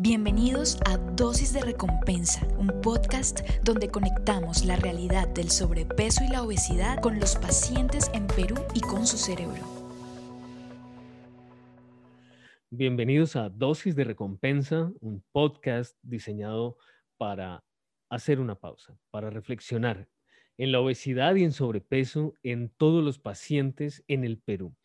Bienvenidos 0.00 0.78
a 0.86 0.96
Dosis 0.96 1.52
de 1.52 1.60
Recompensa, 1.60 2.46
un 2.56 2.68
podcast 2.82 3.40
donde 3.64 3.88
conectamos 3.88 4.64
la 4.64 4.76
realidad 4.76 5.26
del 5.26 5.50
sobrepeso 5.50 6.22
y 6.22 6.28
la 6.28 6.44
obesidad 6.44 7.00
con 7.00 7.18
los 7.18 7.34
pacientes 7.34 8.08
en 8.14 8.28
Perú 8.28 8.54
y 8.74 8.80
con 8.80 9.08
su 9.08 9.16
cerebro. 9.16 9.60
Bienvenidos 12.70 13.34
a 13.34 13.48
Dosis 13.48 13.96
de 13.96 14.04
Recompensa, 14.04 14.92
un 15.00 15.24
podcast 15.32 15.98
diseñado 16.02 16.76
para 17.16 17.64
hacer 18.08 18.38
una 18.38 18.54
pausa, 18.54 18.96
para 19.10 19.30
reflexionar 19.30 20.06
en 20.58 20.70
la 20.70 20.78
obesidad 20.78 21.34
y 21.34 21.42
en 21.42 21.50
sobrepeso 21.50 22.34
en 22.44 22.68
todos 22.68 23.02
los 23.02 23.18
pacientes 23.18 24.04
en 24.06 24.22
el 24.22 24.38
Perú 24.38 24.76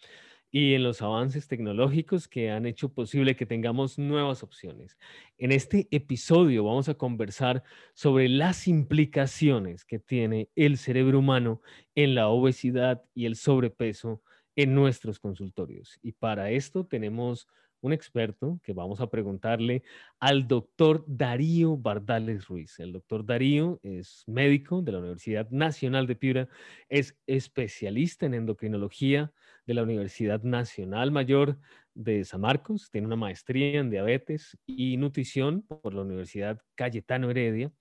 y 0.55 0.75
en 0.75 0.83
los 0.83 1.01
avances 1.01 1.47
tecnológicos 1.47 2.27
que 2.27 2.51
han 2.51 2.67
hecho 2.67 2.93
posible 2.93 3.35
que 3.35 3.47
tengamos 3.47 3.97
nuevas 3.97 4.43
opciones. 4.43 4.99
En 5.39 5.51
este 5.51 5.87
episodio 5.89 6.63
vamos 6.63 6.87
a 6.89 6.93
conversar 6.93 7.63
sobre 7.95 8.29
las 8.29 8.67
implicaciones 8.67 9.83
que 9.83 9.97
tiene 9.97 10.49
el 10.55 10.77
cerebro 10.77 11.17
humano 11.17 11.59
en 11.95 12.13
la 12.13 12.27
obesidad 12.27 13.03
y 13.15 13.25
el 13.25 13.35
sobrepeso 13.35 14.21
en 14.55 14.75
nuestros 14.75 15.17
consultorios. 15.19 15.97
Y 16.03 16.11
para 16.11 16.51
esto 16.51 16.85
tenemos 16.85 17.47
un 17.81 17.91
experto 17.91 18.59
que 18.63 18.73
vamos 18.73 19.01
a 19.01 19.09
preguntarle 19.09 19.81
al 20.19 20.47
doctor 20.47 21.03
Darío 21.07 21.77
Bardales 21.77 22.45
Ruiz. 22.45 22.79
El 22.79 22.93
doctor 22.93 23.25
Darío 23.25 23.79
es 23.81 24.23
médico 24.27 24.83
de 24.83 24.91
la 24.91 24.99
Universidad 24.99 25.49
Nacional 25.49 26.05
de 26.05 26.15
Piura, 26.15 26.47
es 26.89 27.17
especialista 27.25 28.27
en 28.27 28.35
endocrinología 28.35 29.33
de 29.65 29.73
la 29.73 29.83
Universidad 29.83 30.43
Nacional 30.43 31.11
Mayor 31.11 31.57
de 31.93 32.23
San 32.25 32.41
Marcos, 32.41 32.89
tiene 32.91 33.07
una 33.07 33.15
maestría 33.15 33.79
en 33.79 33.89
diabetes 33.89 34.57
y 34.65 34.97
nutrición 34.97 35.61
por 35.61 35.93
la 35.93 36.01
Universidad 36.01 36.61
Cayetano 36.75 37.29
Heredia 37.29 37.71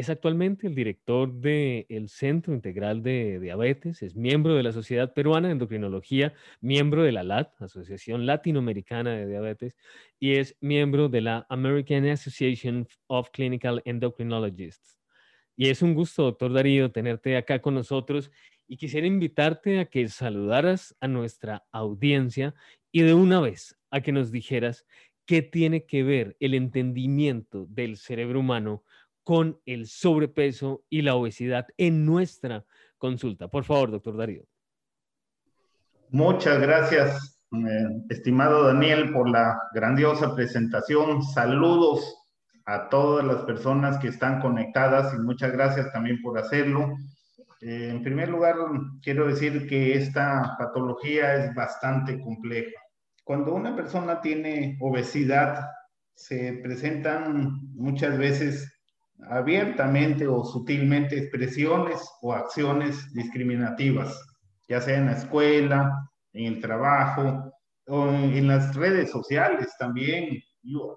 es 0.00 0.08
actualmente 0.10 0.68
el 0.68 0.76
director 0.76 1.32
del 1.32 2.08
Centro 2.08 2.54
Integral 2.54 3.02
de 3.02 3.40
Diabetes, 3.40 4.00
es 4.02 4.14
miembro 4.14 4.54
de 4.54 4.62
la 4.62 4.70
Sociedad 4.70 5.12
Peruana 5.12 5.48
de 5.48 5.54
Endocrinología, 5.54 6.34
miembro 6.60 7.02
de 7.02 7.10
la 7.10 7.24
LAT, 7.24 7.60
Asociación 7.60 8.24
Latinoamericana 8.24 9.10
de 9.10 9.26
Diabetes, 9.26 9.76
y 10.20 10.34
es 10.34 10.56
miembro 10.60 11.08
de 11.08 11.22
la 11.22 11.46
American 11.48 12.06
Association 12.06 12.86
of 13.08 13.30
Clinical 13.32 13.82
Endocrinologists. 13.84 14.96
Y 15.56 15.68
es 15.68 15.82
un 15.82 15.94
gusto, 15.94 16.22
doctor 16.22 16.52
Darío, 16.52 16.92
tenerte 16.92 17.36
acá 17.36 17.60
con 17.60 17.74
nosotros 17.74 18.30
y 18.68 18.76
quisiera 18.76 19.06
invitarte 19.06 19.80
a 19.80 19.86
que 19.86 20.06
saludaras 20.08 20.94
a 21.00 21.08
nuestra 21.08 21.64
audiencia 21.72 22.54
y 22.92 23.02
de 23.02 23.14
una 23.14 23.40
vez 23.40 23.76
a 23.90 24.02
que 24.02 24.12
nos 24.12 24.30
dijeras 24.30 24.86
qué 25.24 25.42
tiene 25.42 25.84
que 25.86 26.02
ver 26.02 26.36
el 26.38 26.54
entendimiento 26.54 27.66
del 27.68 27.96
cerebro 27.96 28.40
humano 28.40 28.84
con 29.24 29.60
el 29.66 29.86
sobrepeso 29.86 30.84
y 30.88 31.02
la 31.02 31.14
obesidad 31.14 31.66
en 31.76 32.06
nuestra 32.06 32.64
consulta. 32.98 33.48
Por 33.48 33.64
favor, 33.64 33.90
doctor 33.90 34.16
Darío. 34.16 34.44
Muchas 36.10 36.60
gracias, 36.60 37.44
eh, 37.52 38.02
estimado 38.08 38.64
Daniel, 38.64 39.12
por 39.12 39.28
la 39.28 39.60
grandiosa 39.74 40.34
presentación. 40.34 41.22
Saludos 41.22 42.16
a 42.64 42.88
todas 42.88 43.24
las 43.24 43.42
personas 43.42 43.98
que 43.98 44.08
están 44.08 44.40
conectadas 44.40 45.14
y 45.14 45.18
muchas 45.18 45.52
gracias 45.52 45.92
también 45.92 46.22
por 46.22 46.38
hacerlo. 46.38 46.96
Eh, 47.60 47.90
en 47.90 48.02
primer 48.02 48.28
lugar, 48.28 48.56
quiero 49.02 49.26
decir 49.26 49.66
que 49.68 49.94
esta 49.94 50.56
patología 50.58 51.34
es 51.34 51.54
bastante 51.54 52.20
compleja. 52.20 52.78
Cuando 53.24 53.54
una 53.54 53.74
persona 53.74 54.20
tiene 54.20 54.78
obesidad, 54.80 55.66
se 56.14 56.60
presentan 56.62 57.60
muchas 57.74 58.16
veces 58.16 58.72
abiertamente 59.28 60.26
o 60.26 60.44
sutilmente 60.44 61.18
expresiones 61.18 62.08
o 62.22 62.32
acciones 62.32 63.12
discriminativas, 63.12 64.18
ya 64.68 64.80
sea 64.80 64.98
en 64.98 65.06
la 65.06 65.12
escuela, 65.12 65.92
en 66.32 66.54
el 66.54 66.60
trabajo 66.60 67.52
o 67.86 68.08
en, 68.08 68.46
las 68.46 68.74
redes 68.76 69.10
sociales 69.10 69.74
también 69.78 70.40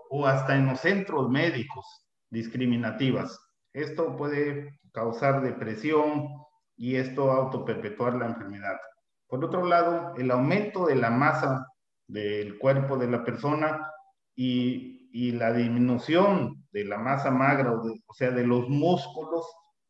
o 0.10 0.28
hasta 0.28 0.56
en 0.56 0.68
los 0.68 0.80
centros 0.80 1.30
médicos 1.30 1.86
discriminativas. 2.30 3.40
Esto 3.74 4.16
puede 4.16 4.80
causar 4.92 5.42
depresión 5.42 6.28
y 6.82 6.96
esto 6.96 7.32
autoperpetuar 7.32 8.16
la 8.16 8.26
enfermedad. 8.26 8.76
Por 9.28 9.46
otro 9.46 9.64
lado, 9.68 10.16
el 10.18 10.32
aumento 10.32 10.88
de 10.88 10.96
la 10.96 11.12
masa 11.12 11.68
del 12.08 12.58
cuerpo 12.58 12.98
de 12.98 13.08
la 13.08 13.24
persona 13.24 13.88
y 14.36 15.32
la 15.34 15.54
disminución 15.54 16.66
de 16.72 16.86
la 16.86 16.98
masa 16.98 17.30
magra, 17.30 17.72
o, 17.72 18.14
sea, 18.16 18.32
de 18.32 18.48
los 18.48 18.68
músculos, 18.68 19.46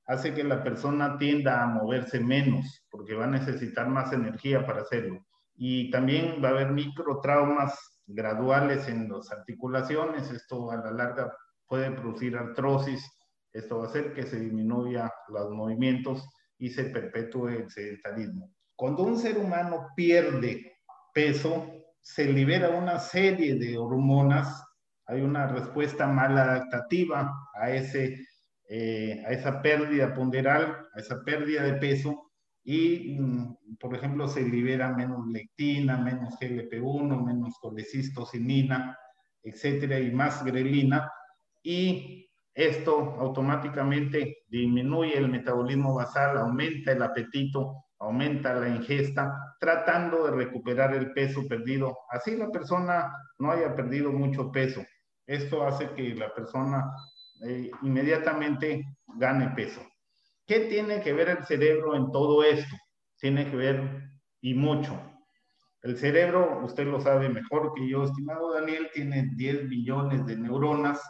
hace 0.05 0.33
que 0.33 0.43
la 0.43 0.63
persona 0.63 1.17
tienda 1.17 1.63
a 1.63 1.67
moverse 1.67 2.19
menos, 2.19 2.83
porque 2.89 3.15
va 3.15 3.23
a 3.23 3.37
necesitar 3.39 3.87
más 3.87 4.11
energía 4.11 4.65
para 4.65 4.81
hacerlo. 4.81 5.25
Y 5.55 5.91
también 5.91 6.41
va 6.43 6.49
a 6.49 6.51
haber 6.51 6.71
microtraumas 6.71 8.01
graduales 8.05 8.89
en 8.89 9.07
las 9.07 9.31
articulaciones, 9.31 10.29
esto 10.29 10.69
a 10.69 10.75
la 10.75 10.91
larga 10.91 11.33
puede 11.67 11.89
producir 11.91 12.35
artrosis, 12.35 13.09
esto 13.53 13.77
va 13.77 13.85
a 13.85 13.87
hacer 13.87 14.13
que 14.13 14.23
se 14.23 14.41
disminuya 14.41 15.09
los 15.29 15.51
movimientos 15.51 16.27
y 16.61 16.69
se 16.69 16.85
perpetúe 16.85 17.47
el 17.49 17.69
sedentarismo. 17.69 18.53
Cuando 18.75 19.03
un 19.03 19.19
ser 19.19 19.37
humano 19.37 19.89
pierde 19.95 20.77
peso, 21.13 21.67
se 21.99 22.25
libera 22.25 22.69
una 22.69 22.97
serie 22.99 23.55
de 23.55 23.77
hormonas 23.77 24.63
hay 25.11 25.21
una 25.21 25.45
respuesta 25.47 26.07
maladaptativa 26.07 27.33
a, 27.53 27.69
ese, 27.69 28.25
eh, 28.69 29.21
a 29.27 29.31
esa 29.31 29.61
pérdida 29.61 30.13
ponderal, 30.13 30.87
a 30.95 30.99
esa 30.99 31.21
pérdida 31.25 31.63
de 31.63 31.73
peso, 31.73 32.31
y, 32.63 33.17
mm, 33.19 33.75
por 33.77 33.93
ejemplo, 33.93 34.29
se 34.29 34.41
libera 34.41 34.95
menos 34.95 35.27
lectina, 35.27 35.97
menos 35.97 36.35
GLP-1, 36.39 37.25
menos 37.25 37.57
colecistocinina, 37.59 38.97
etcétera, 39.43 39.99
y 39.99 40.11
más 40.11 40.45
grelina, 40.45 41.11
y 41.61 42.30
esto 42.53 43.15
automáticamente 43.19 44.43
disminuye 44.47 45.17
el 45.17 45.29
metabolismo 45.29 45.95
basal, 45.95 46.37
aumenta 46.37 46.91
el 46.91 47.01
apetito, 47.01 47.85
aumenta 47.99 48.53
la 48.53 48.67
ingesta, 48.67 49.55
tratando 49.59 50.25
de 50.25 50.31
recuperar 50.31 50.93
el 50.93 51.13
peso 51.13 51.47
perdido. 51.47 51.97
Así 52.09 52.35
la 52.35 52.49
persona 52.49 53.15
no 53.39 53.51
haya 53.51 53.75
perdido 53.75 54.11
mucho 54.11 54.51
peso. 54.51 54.81
Esto 55.25 55.65
hace 55.65 55.91
que 55.91 56.15
la 56.15 56.33
persona 56.33 56.91
eh, 57.45 57.71
inmediatamente 57.83 58.83
gane 59.17 59.49
peso. 59.55 59.81
¿Qué 60.45 60.61
tiene 60.61 61.01
que 61.01 61.13
ver 61.13 61.29
el 61.29 61.45
cerebro 61.45 61.95
en 61.95 62.11
todo 62.11 62.43
esto? 62.43 62.75
Tiene 63.17 63.49
que 63.49 63.55
ver 63.55 64.09
y 64.41 64.53
mucho. 64.53 64.99
El 65.83 65.97
cerebro, 65.97 66.61
usted 66.63 66.85
lo 66.85 66.99
sabe 66.99 67.29
mejor 67.29 67.73
que 67.73 67.87
yo, 67.87 68.03
estimado 68.03 68.53
Daniel, 68.53 68.89
tiene 68.93 69.29
10 69.35 69.69
billones 69.69 70.25
de 70.25 70.37
neuronas. 70.37 71.01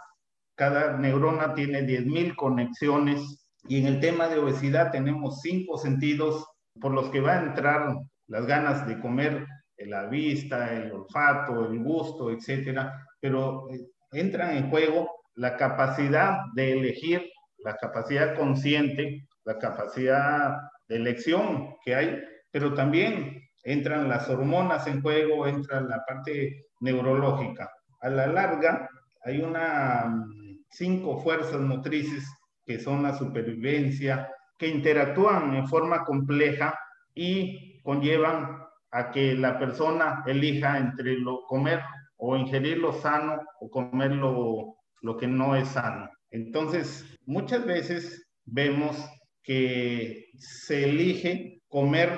Cada 0.61 0.95
neurona 0.95 1.55
tiene 1.55 1.81
10.000 1.81 2.35
conexiones. 2.35 3.49
Y 3.67 3.79
en 3.79 3.87
el 3.87 3.99
tema 3.99 4.27
de 4.27 4.37
obesidad 4.37 4.91
tenemos 4.91 5.41
cinco 5.41 5.79
sentidos 5.79 6.45
por 6.79 6.91
los 6.91 7.09
que 7.09 7.19
va 7.19 7.33
a 7.33 7.43
entrar 7.45 7.95
las 8.27 8.45
ganas 8.45 8.87
de 8.87 8.99
comer, 8.99 9.47
la 9.79 10.05
vista, 10.05 10.71
el 10.71 10.91
olfato, 10.91 11.65
el 11.65 11.79
gusto, 11.79 12.29
etcétera. 12.29 13.03
Pero 13.19 13.71
eh, 13.71 13.87
entran 14.11 14.55
en 14.55 14.69
juego 14.69 15.09
la 15.33 15.57
capacidad 15.57 16.37
de 16.53 16.73
elegir, 16.73 17.27
la 17.65 17.75
capacidad 17.77 18.35
consciente, 18.37 19.27
la 19.45 19.57
capacidad 19.57 20.57
de 20.87 20.95
elección 20.97 21.73
que 21.83 21.95
hay, 21.95 22.19
pero 22.51 22.75
también 22.75 23.41
entran 23.63 24.07
las 24.07 24.29
hormonas 24.29 24.85
en 24.85 25.01
juego, 25.01 25.47
entra 25.47 25.81
la 25.81 26.05
parte 26.07 26.67
neurológica. 26.81 27.67
A 28.01 28.09
la 28.09 28.27
larga, 28.27 28.87
hay 29.23 29.41
una 29.41 30.25
cinco 30.71 31.19
fuerzas 31.19 31.59
motrices 31.59 32.27
que 32.65 32.79
son 32.79 33.03
la 33.03 33.17
supervivencia, 33.17 34.29
que 34.57 34.67
interactúan 34.67 35.55
en 35.55 35.67
forma 35.67 36.03
compleja 36.03 36.77
y 37.13 37.81
conllevan 37.81 38.63
a 38.91 39.11
que 39.11 39.33
la 39.33 39.57
persona 39.57 40.23
elija 40.27 40.77
entre 40.77 41.17
lo 41.17 41.43
comer 41.47 41.81
o 42.17 42.37
ingerir 42.37 42.77
lo 42.77 42.93
sano 42.93 43.41
o 43.59 43.69
comer 43.69 44.11
lo, 44.11 44.75
lo 45.01 45.17
que 45.17 45.27
no 45.27 45.55
es 45.55 45.69
sano. 45.69 46.09
Entonces, 46.29 47.17
muchas 47.25 47.65
veces 47.65 48.27
vemos 48.45 48.97
que 49.43 50.29
se 50.37 50.85
elige 50.85 51.61
comer 51.67 52.09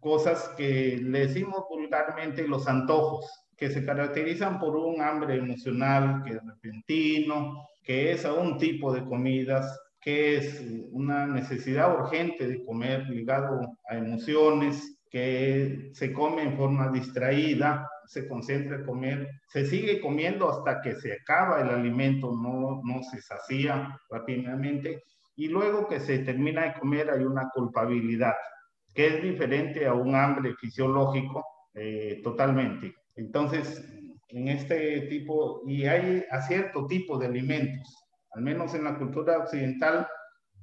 cosas 0.00 0.48
que 0.56 0.98
le 1.02 1.26
decimos 1.26 1.64
vulgarmente 1.68 2.48
los 2.48 2.66
antojos, 2.66 3.30
que 3.56 3.68
se 3.68 3.84
caracterizan 3.84 4.58
por 4.58 4.74
un 4.76 5.02
hambre 5.02 5.36
emocional 5.36 6.22
que 6.24 6.30
es 6.30 6.40
repentino, 6.46 7.66
que 7.82 8.12
es 8.12 8.24
a 8.24 8.32
un 8.32 8.58
tipo 8.58 8.92
de 8.92 9.04
comidas, 9.04 9.78
que 10.00 10.36
es 10.36 10.62
una 10.92 11.26
necesidad 11.26 11.94
urgente 11.98 12.46
de 12.46 12.64
comer 12.64 13.08
ligado 13.08 13.60
a 13.88 13.96
emociones, 13.96 14.98
que 15.10 15.90
se 15.92 16.12
come 16.12 16.42
en 16.42 16.56
forma 16.56 16.90
distraída, 16.90 17.88
se 18.06 18.28
concentra 18.28 18.76
en 18.76 18.86
comer, 18.86 19.28
se 19.48 19.66
sigue 19.66 20.00
comiendo 20.00 20.48
hasta 20.48 20.80
que 20.80 20.94
se 20.94 21.12
acaba 21.12 21.60
el 21.60 21.68
alimento, 21.68 22.32
no, 22.32 22.80
no 22.84 23.02
se 23.02 23.20
sacía 23.20 23.98
rápidamente, 24.08 25.02
y 25.36 25.48
luego 25.48 25.88
que 25.88 26.00
se 26.00 26.20
termina 26.20 26.64
de 26.64 26.78
comer 26.78 27.10
hay 27.10 27.24
una 27.24 27.48
culpabilidad, 27.50 28.34
que 28.94 29.06
es 29.06 29.22
diferente 29.22 29.86
a 29.86 29.94
un 29.94 30.14
hambre 30.14 30.54
fisiológico 30.54 31.44
eh, 31.74 32.20
totalmente. 32.22 32.94
Entonces, 33.16 33.84
en 34.32 34.48
este 34.48 35.02
tipo, 35.02 35.62
y 35.66 35.86
hay 35.86 36.24
a 36.30 36.42
cierto 36.42 36.86
tipo 36.86 37.18
de 37.18 37.26
alimentos, 37.26 38.06
al 38.32 38.42
menos 38.42 38.74
en 38.74 38.84
la 38.84 38.96
cultura 38.96 39.38
occidental, 39.38 40.06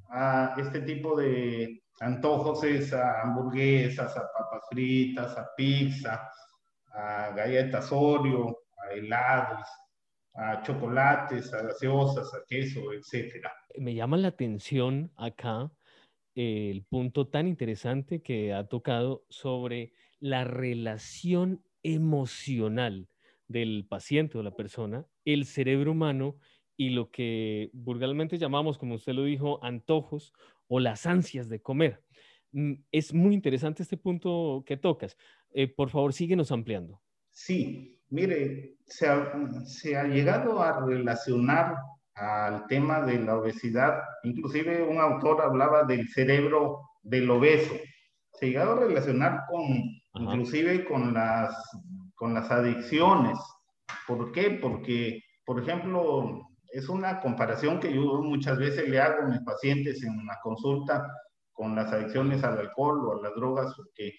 a 0.10 0.56
este 0.58 0.82
tipo 0.82 1.20
de 1.20 1.82
antojos 2.00 2.64
es 2.64 2.94
a 2.94 3.22
hamburguesas, 3.22 4.16
a 4.16 4.22
papas 4.22 4.64
fritas, 4.70 5.38
a 5.38 5.50
pizza, 5.56 6.32
a 6.94 7.32
galletas 7.32 7.90
Oreo, 7.92 8.58
a 8.78 8.94
helados, 8.94 9.68
a 10.36 10.62
chocolates, 10.62 11.54
a 11.54 11.64
gaseosas, 11.64 12.34
a 12.34 12.38
queso, 12.48 12.94
etc. 12.94 13.48
Me 13.78 13.94
llama 13.96 14.18
la 14.18 14.30
atención 14.30 15.12
acá 15.18 15.72
el 16.36 16.86
punto 16.86 17.28
tan 17.28 17.48
interesante 17.48 18.22
que 18.22 18.54
ha 18.54 18.68
tocado 18.68 19.26
sobre 19.30 19.94
la 20.20 20.44
relación 20.44 21.64
emocional 21.82 23.08
del 23.48 23.86
paciente 23.88 24.38
o 24.38 24.44
la 24.44 24.56
persona, 24.56 25.06
el 25.26 25.46
cerebro 25.46 25.92
humano 25.92 26.38
y 26.76 26.92
lo 26.92 27.10
que 27.10 27.70
vulgarmente 27.74 28.38
llamamos, 28.38 28.78
como 28.78 28.96
usted 28.96 29.14
lo 29.14 29.24
dijo, 29.24 29.64
antojos 29.64 30.34
o 30.68 30.80
las 30.80 31.06
ansias 31.06 31.50
de 31.50 31.62
comer. 31.62 32.04
Mm, 32.52 32.74
es 32.92 33.14
muy 33.14 33.34
interesante 33.34 33.84
este 33.84 33.98
punto 33.98 34.64
que 34.66 34.78
tocas. 34.78 35.18
Eh, 35.54 35.68
por 35.68 35.90
favor, 35.90 36.14
síguenos 36.14 36.52
ampliando. 36.52 37.02
Sí, 37.32 38.00
mire, 38.10 38.78
se 38.86 39.08
ha, 39.08 40.04
llegado 40.06 40.62
a 40.62 40.86
relacionar 40.86 41.78
al 42.14 42.66
tema 42.68 43.02
de 43.02 43.20
la 43.20 43.38
obesidad, 43.38 44.02
inclusive 44.24 44.82
un 44.82 44.98
autor 45.00 45.42
hablaba 45.42 45.84
del 45.84 46.08
cerebro 46.10 46.82
del 47.04 47.30
obeso, 47.30 47.76
se 48.34 48.46
ha 48.46 48.50
llegado 48.50 48.72
a 48.74 48.88
relacionar 48.88 49.42
con, 49.48 50.24
inclusive 50.24 50.84
con 50.86 51.14
las, 51.14 51.56
con 52.18 52.34
las 52.34 52.52
adicciones. 52.52 53.38
¿Por 54.06 54.32
qué? 54.32 54.60
Porque, 54.62 55.22
por 55.46 55.62
ejemplo, 55.62 56.42
es 56.74 56.90
una 56.90 57.22
comparación 57.22 57.80
que 57.80 57.94
yo 57.94 58.22
muchas 58.22 58.58
veces 58.58 58.90
le 58.90 59.00
hago 59.00 59.24
a 59.24 59.28
mis 59.28 59.40
pacientes 59.42 60.04
en 60.04 60.20
una 60.20 60.36
consulta 60.44 61.08
con 61.54 61.76
las 61.76 61.92
adicciones 61.94 62.44
al 62.44 62.58
alcohol 62.58 63.08
o 63.08 63.20
a 63.20 63.22
las 63.22 63.36
drogas, 63.36 63.74
porque, 63.76 64.16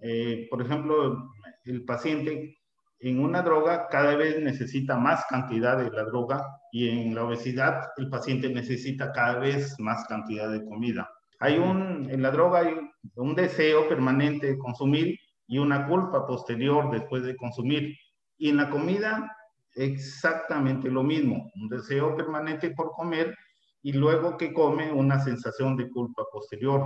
eh, 0.00 0.46
por 0.48 0.62
ejemplo, 0.62 1.30
el 1.64 1.84
paciente 1.84 2.58
en 3.00 3.20
una 3.20 3.42
droga 3.42 3.88
cada 3.88 4.14
vez 4.16 4.40
necesita 4.40 4.96
más 4.96 5.24
cantidad 5.28 5.78
de 5.78 5.90
la 5.90 6.04
droga 6.04 6.44
y 6.70 6.88
en 6.88 7.14
la 7.14 7.24
obesidad 7.24 7.88
el 7.96 8.10
paciente 8.10 8.48
necesita 8.48 9.12
cada 9.12 9.38
vez 9.38 9.74
más 9.78 10.04
cantidad 10.06 10.50
de 10.50 10.64
comida. 10.64 11.08
Hay 11.40 11.58
un, 11.58 12.08
en 12.10 12.22
la 12.22 12.30
droga 12.30 12.60
hay 12.60 12.74
un 13.14 13.34
deseo 13.34 13.88
permanente 13.88 14.48
de 14.48 14.58
consumir 14.58 15.18
y 15.48 15.58
una 15.58 15.88
culpa 15.88 16.26
posterior 16.26 16.90
después 16.90 17.24
de 17.24 17.36
consumir. 17.36 17.96
Y 18.36 18.50
en 18.50 18.58
la 18.58 18.70
comida 18.70 19.34
exactamente 19.74 20.90
lo 20.90 21.02
mismo, 21.02 21.50
un 21.54 21.68
deseo 21.68 22.16
permanente 22.16 22.70
por 22.70 22.92
comer 22.92 23.34
y 23.82 23.92
luego 23.92 24.36
que 24.36 24.52
come 24.52 24.92
una 24.92 25.20
sensación 25.20 25.76
de 25.76 25.88
culpa 25.90 26.24
posterior. 26.30 26.84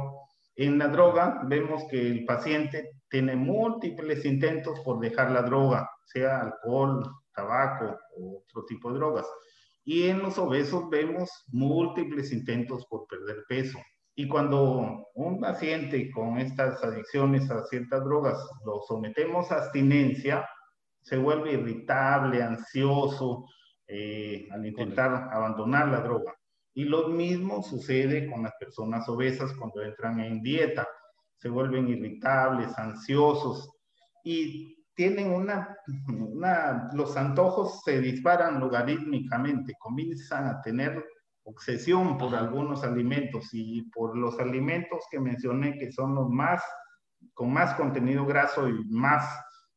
En 0.56 0.78
la 0.78 0.88
droga 0.88 1.42
vemos 1.46 1.84
que 1.90 2.10
el 2.10 2.24
paciente 2.24 2.90
tiene 3.08 3.34
múltiples 3.34 4.24
intentos 4.24 4.80
por 4.80 5.00
dejar 5.00 5.30
la 5.30 5.42
droga, 5.42 5.90
sea 6.04 6.40
alcohol, 6.40 7.02
tabaco 7.34 7.98
o 8.16 8.42
otro 8.44 8.64
tipo 8.66 8.92
de 8.92 8.98
drogas. 8.98 9.26
Y 9.84 10.04
en 10.04 10.20
los 10.20 10.38
obesos 10.38 10.88
vemos 10.90 11.30
múltiples 11.48 12.32
intentos 12.32 12.86
por 12.86 13.06
perder 13.06 13.44
peso. 13.48 13.78
Y 14.14 14.28
cuando 14.28 15.08
un 15.14 15.40
paciente 15.40 16.10
con 16.10 16.38
estas 16.38 16.82
adicciones 16.84 17.50
a 17.50 17.64
ciertas 17.64 18.04
drogas 18.04 18.38
lo 18.64 18.80
sometemos 18.86 19.50
a 19.50 19.56
abstinencia, 19.56 20.46
se 21.00 21.16
vuelve 21.16 21.52
irritable, 21.52 22.42
ansioso 22.42 23.46
eh, 23.86 24.48
al 24.50 24.66
intentar 24.66 25.28
abandonar 25.32 25.88
la 25.88 26.00
droga. 26.00 26.34
Y 26.74 26.84
lo 26.84 27.08
mismo 27.08 27.62
sucede 27.62 28.30
con 28.30 28.42
las 28.42 28.52
personas 28.58 29.08
obesas 29.08 29.52
cuando 29.54 29.82
entran 29.82 30.20
en 30.20 30.42
dieta. 30.42 30.86
Se 31.36 31.48
vuelven 31.48 31.88
irritables, 31.88 32.76
ansiosos 32.78 33.68
y 34.24 34.82
tienen 34.94 35.32
una, 35.32 35.76
una, 36.08 36.90
los 36.92 37.16
antojos 37.16 37.82
se 37.82 38.00
disparan 38.00 38.60
logarítmicamente, 38.60 39.74
comienzan 39.78 40.46
a 40.46 40.60
tener 40.60 41.04
obsesión 41.44 42.18
por 42.18 42.34
algunos 42.34 42.84
alimentos. 42.84 43.48
Y 43.52 43.82
por 43.90 44.16
los 44.16 44.38
alimentos 44.38 45.04
que 45.10 45.20
mencioné 45.20 45.78
que 45.78 45.92
son 45.92 46.14
los 46.14 46.28
más, 46.28 46.62
con 47.34 47.52
más 47.52 47.74
contenido 47.74 48.26
graso 48.26 48.68
y 48.68 48.84
más 48.88 49.24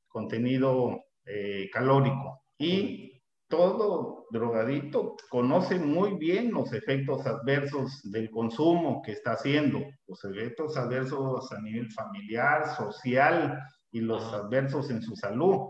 contenido 0.07 1.03
eh, 1.25 1.69
calórico. 1.71 2.43
Y 2.57 3.21
todo 3.47 4.25
drogadito 4.31 5.15
conoce 5.29 5.77
muy 5.79 6.15
bien 6.17 6.51
los 6.51 6.73
efectos 6.73 7.25
adversos 7.25 8.01
del 8.11 8.29
consumo 8.31 9.01
que 9.03 9.11
está 9.11 9.33
haciendo, 9.33 9.79
los 10.07 10.23
efectos 10.25 10.77
adversos 10.77 11.51
a 11.51 11.61
nivel 11.61 11.91
familiar, 11.91 12.75
social 12.75 13.59
y 13.91 14.01
los 14.01 14.23
adversos 14.33 14.89
en 14.89 15.01
su 15.01 15.15
salud. 15.15 15.69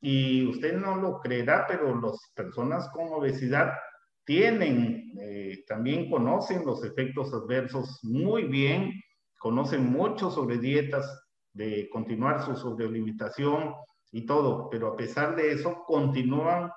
Y 0.00 0.46
usted 0.48 0.74
no 0.74 0.96
lo 0.96 1.20
creerá, 1.20 1.66
pero 1.68 2.00
las 2.00 2.18
personas 2.34 2.88
con 2.90 3.12
obesidad 3.12 3.72
tienen, 4.24 5.12
eh, 5.20 5.64
también 5.66 6.10
conocen 6.10 6.64
los 6.64 6.84
efectos 6.84 7.32
adversos 7.32 8.00
muy 8.02 8.44
bien, 8.44 8.92
conocen 9.38 9.90
mucho 9.90 10.30
sobre 10.30 10.58
dietas, 10.58 11.06
de 11.54 11.88
continuar 11.90 12.42
su 12.42 12.56
sobrealimentación 12.56 13.74
y 14.10 14.24
todo, 14.26 14.70
pero 14.70 14.88
a 14.88 14.96
pesar 14.96 15.36
de 15.36 15.52
eso 15.52 15.84
continúan 15.86 16.70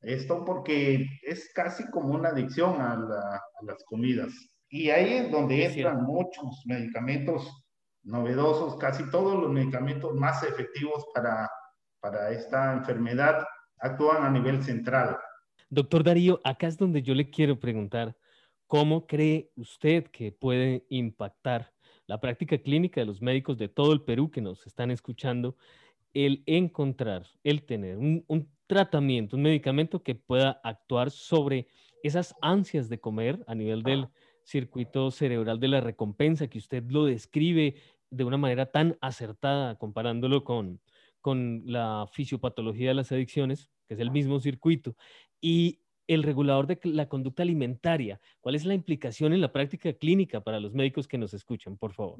esto 0.00 0.44
porque 0.44 1.06
es 1.22 1.50
casi 1.54 1.88
como 1.90 2.14
una 2.14 2.30
adicción 2.30 2.80
a, 2.80 3.40
las 3.62 3.84
comidas. 3.84 4.32
Y 4.68 4.90
ahí 4.90 5.14
es 5.14 5.30
donde 5.30 5.64
entran 5.64 6.02
muchos 6.02 6.62
medicamentos 6.66 7.48
novedosos, 8.02 8.76
casi 8.78 9.08
todos 9.10 9.40
los 9.40 9.52
medicamentos 9.52 10.14
más 10.14 10.42
efectivos 10.42 11.06
para, 11.14 11.48
para 12.00 12.30
esta 12.30 12.72
enfermedad 12.72 13.44
actúan 13.78 14.24
a 14.24 14.30
nivel 14.30 14.62
central. 14.62 15.18
Doctor 15.74 16.04
Darío, 16.04 16.38
acá 16.44 16.66
es 16.66 16.76
donde 16.76 17.00
yo 17.00 17.14
le 17.14 17.30
quiero 17.30 17.58
preguntar, 17.58 18.14
¿cómo 18.66 19.06
cree 19.06 19.52
usted 19.56 20.06
que 20.08 20.30
puede 20.30 20.84
impactar 20.90 21.72
la 22.06 22.20
práctica 22.20 22.58
clínica 22.58 23.00
de 23.00 23.06
los 23.06 23.22
médicos 23.22 23.56
de 23.56 23.70
todo 23.70 23.94
el 23.94 24.02
Perú 24.02 24.30
que 24.30 24.42
nos 24.42 24.66
están 24.66 24.90
escuchando 24.90 25.56
el 26.12 26.42
encontrar, 26.44 27.26
el 27.42 27.64
tener 27.64 27.96
un, 27.96 28.50
tratamiento, 28.66 29.34
un 29.36 29.44
medicamento 29.44 30.02
que 30.02 30.14
pueda 30.14 30.60
actuar 30.62 31.10
sobre 31.10 31.68
esas 32.02 32.34
ansias 32.42 32.90
de 32.90 33.00
comer 33.00 33.42
a 33.46 33.54
nivel 33.54 33.82
del 33.82 34.08
circuito 34.44 35.10
cerebral 35.10 35.58
de 35.58 35.68
la 35.68 35.80
recompensa, 35.80 36.48
que 36.48 36.58
usted 36.58 36.84
lo 36.90 37.06
describe 37.06 37.76
de 38.10 38.24
una 38.24 38.36
manera 38.36 38.66
tan 38.66 38.98
acertada, 39.00 39.78
comparándolo 39.78 40.44
con, 40.44 40.82
con 41.22 41.62
la 41.64 42.06
fisiopatología 42.12 42.88
de 42.88 42.94
las 42.94 43.10
adicciones, 43.10 43.70
que 43.88 43.94
es 43.94 44.00
el 44.00 44.10
mismo 44.10 44.38
circuito, 44.38 44.96
y 45.42 45.80
el 46.06 46.22
regulador 46.22 46.66
de 46.66 46.78
la 46.84 47.08
conducta 47.08 47.42
alimentaria. 47.42 48.20
¿Cuál 48.40 48.54
es 48.54 48.64
la 48.64 48.74
implicación 48.74 49.34
en 49.34 49.42
la 49.42 49.52
práctica 49.52 49.92
clínica 49.92 50.40
para 50.40 50.60
los 50.60 50.72
médicos 50.72 51.06
que 51.06 51.18
nos 51.18 51.34
escuchan, 51.34 51.76
por 51.76 51.92
favor? 51.92 52.16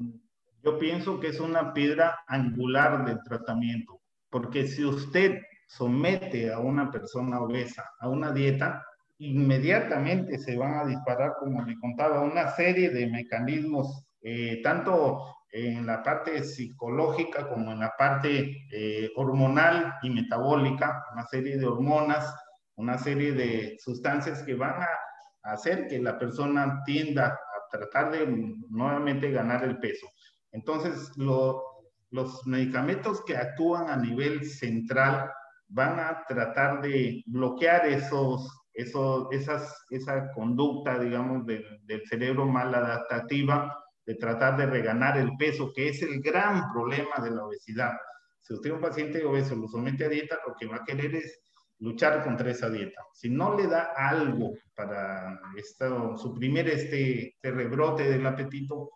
Yo 0.63 0.77
pienso 0.77 1.19
que 1.19 1.27
es 1.27 1.39
una 1.39 1.73
piedra 1.73 2.19
angular 2.27 3.05
del 3.05 3.17
tratamiento, 3.23 4.01
porque 4.29 4.67
si 4.67 4.85
usted 4.85 5.41
somete 5.67 6.51
a 6.51 6.59
una 6.59 6.91
persona 6.91 7.41
obesa 7.41 7.83
a 7.99 8.09
una 8.09 8.31
dieta, 8.31 8.83
inmediatamente 9.17 10.37
se 10.37 10.57
van 10.57 10.75
a 10.75 10.85
disparar, 10.85 11.33
como 11.39 11.63
le 11.63 11.77
contaba, 11.79 12.21
una 12.21 12.49
serie 12.49 12.89
de 12.89 13.07
mecanismos, 13.07 14.05
eh, 14.21 14.61
tanto 14.63 15.21
en 15.51 15.85
la 15.85 16.01
parte 16.01 16.43
psicológica 16.43 17.47
como 17.47 17.71
en 17.71 17.79
la 17.79 17.93
parte 17.97 18.65
eh, 18.71 19.11
hormonal 19.15 19.93
y 20.01 20.09
metabólica, 20.09 21.05
una 21.13 21.25
serie 21.27 21.57
de 21.57 21.65
hormonas, 21.67 22.33
una 22.75 22.97
serie 22.97 23.33
de 23.33 23.77
sustancias 23.79 24.43
que 24.43 24.55
van 24.55 24.81
a 24.81 25.53
hacer 25.53 25.87
que 25.87 25.99
la 25.99 26.17
persona 26.17 26.81
tienda 26.85 27.27
a 27.27 27.77
tratar 27.77 28.11
de 28.11 28.25
nuevamente 28.69 29.31
ganar 29.31 29.63
el 29.63 29.79
peso. 29.79 30.07
Entonces, 30.51 31.11
los 31.17 32.47
medicamentos 32.47 33.23
que 33.25 33.35
actúan 33.35 33.89
a 33.89 33.97
nivel 33.97 34.45
central 34.45 35.29
van 35.67 35.99
a 35.99 36.23
tratar 36.27 36.81
de 36.81 37.23
bloquear 37.25 37.87
esos, 37.87 38.47
esos, 38.73 39.27
esas, 39.31 39.85
esa 39.89 40.31
conducta, 40.31 40.99
digamos, 40.99 41.45
del, 41.45 41.65
del 41.85 42.05
cerebro 42.07 42.45
mal 42.45 42.73
adaptativa, 42.73 43.75
de 44.05 44.15
tratar 44.15 44.57
de 44.57 44.65
reganar 44.65 45.17
el 45.17 45.35
peso, 45.37 45.71
que 45.73 45.89
es 45.89 46.01
el 46.01 46.21
gran 46.21 46.71
problema 46.71 47.15
de 47.23 47.31
la 47.31 47.45
obesidad. 47.45 47.93
Si 48.41 48.53
usted 48.53 48.69
es 48.69 48.75
un 48.75 48.81
paciente 48.81 49.23
obeso 49.23 49.55
lo 49.55 49.67
somete 49.67 50.05
a 50.05 50.09
dieta, 50.09 50.37
lo 50.45 50.53
que 50.55 50.67
va 50.67 50.77
a 50.77 50.83
querer 50.83 51.15
es 51.15 51.41
luchar 51.79 52.23
contra 52.23 52.51
esa 52.51 52.69
dieta. 52.69 53.01
Si 53.13 53.29
no 53.29 53.57
le 53.57 53.67
da 53.67 53.93
algo 53.95 54.53
para 54.75 55.39
esto, 55.57 56.17
suprimir 56.17 56.69
este, 56.69 57.29
este 57.29 57.51
rebrote 57.51 58.03
del 58.09 58.25
apetito, 58.25 58.89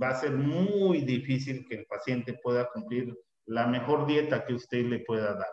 va 0.00 0.10
a 0.10 0.14
ser 0.14 0.32
muy 0.32 1.02
difícil 1.02 1.64
que 1.68 1.76
el 1.76 1.86
paciente 1.86 2.38
pueda 2.42 2.68
cumplir 2.72 3.16
la 3.46 3.66
mejor 3.66 4.06
dieta 4.06 4.44
que 4.44 4.54
usted 4.54 4.84
le 4.86 5.00
pueda 5.00 5.34
dar. 5.34 5.52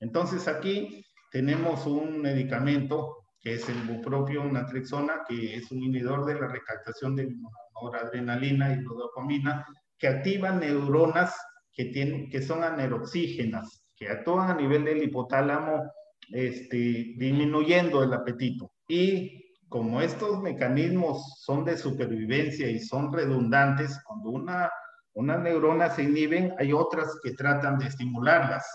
Entonces 0.00 0.48
aquí 0.48 1.04
tenemos 1.30 1.86
un 1.86 2.20
medicamento 2.20 3.16
que 3.40 3.54
es 3.54 3.68
el 3.68 3.82
bupropio 3.84 4.44
natrexona, 4.44 5.22
que 5.26 5.56
es 5.56 5.70
un 5.70 5.82
inhibidor 5.82 6.26
de 6.26 6.34
la 6.34 6.48
recaptación 6.48 7.16
de 7.16 7.34
noradrenalina 7.80 8.74
y 8.74 8.82
dopamina, 8.82 9.66
que 9.98 10.08
activa 10.08 10.50
neuronas 10.50 11.34
que, 11.72 11.86
tienen, 11.86 12.28
que 12.28 12.42
son 12.42 12.62
aneroxígenas, 12.62 13.86
que 13.96 14.08
actúan 14.08 14.50
a 14.50 14.54
nivel 14.54 14.84
del 14.84 15.02
hipotálamo, 15.02 15.90
este, 16.32 16.76
disminuyendo 17.16 18.02
el 18.02 18.12
apetito. 18.12 18.72
Y 18.88 19.54
como 19.68 20.00
estos 20.00 20.40
mecanismos 20.40 21.40
son 21.40 21.64
de 21.64 21.76
supervivencia 21.76 22.68
y 22.68 22.80
son 22.80 23.12
redundantes, 23.12 24.00
cuando 24.04 24.30
una, 24.30 24.70
una 25.14 25.38
neurona 25.38 25.90
se 25.90 26.02
inhiben, 26.02 26.52
hay 26.58 26.72
otras 26.72 27.18
que 27.22 27.32
tratan 27.32 27.78
de 27.78 27.86
estimularlas. 27.86 28.66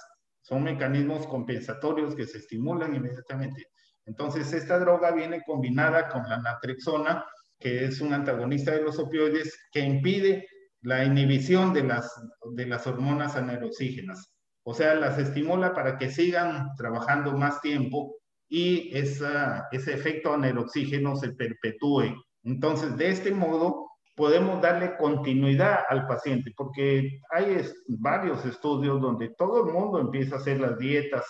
Son 0.42 0.64
mecanismos 0.64 1.28
compensatorios 1.28 2.16
que 2.16 2.26
se 2.26 2.38
estimulan 2.38 2.96
inmediatamente. 2.96 3.68
Entonces, 4.06 4.54
esta 4.54 4.80
droga 4.80 5.12
viene 5.12 5.42
combinada 5.46 6.08
con 6.10 6.24
la 6.30 6.38
natrexona, 6.38 7.26
que 7.60 7.86
es 7.86 8.00
un 8.02 8.14
antagonista 8.14 8.72
de 8.72 8.84
los 8.84 9.00
opioides, 9.00 9.58
que 9.72 9.80
impide 9.80 10.48
la 10.82 11.04
inhibición 11.04 11.74
de 11.74 11.84
las, 11.84 12.14
de 12.54 12.68
las 12.68 12.86
hormonas 12.86 13.36
aneroxígenas. 13.36 14.35
O 14.66 14.74
sea, 14.74 14.96
las 14.96 15.18
estimula 15.20 15.74
para 15.74 15.98
que 15.98 16.10
sigan 16.10 16.76
trabajando 16.76 17.34
más 17.34 17.62
tiempo 17.62 18.16
y 18.50 18.96
esa, 18.98 19.68
ese 19.72 19.94
efecto 19.94 20.34
aneroxígeno 20.34 21.16
se 21.16 21.34
perpetúe. 21.34 22.16
Entonces, 22.44 22.98
de 22.98 23.10
este 23.10 23.32
modo, 23.32 23.88
podemos 24.16 24.62
darle 24.62 24.98
continuidad 24.98 25.80
al 25.88 26.08
paciente, 26.08 26.52
porque 26.56 27.20
hay 27.32 27.62
varios 27.88 28.46
estudios 28.46 29.02
donde 29.02 29.30
todo 29.38 29.68
el 29.68 29.74
mundo 29.74 30.00
empieza 30.00 30.36
a 30.36 30.40
hacer 30.40 30.60
las 30.60 30.78
dietas 30.78 31.26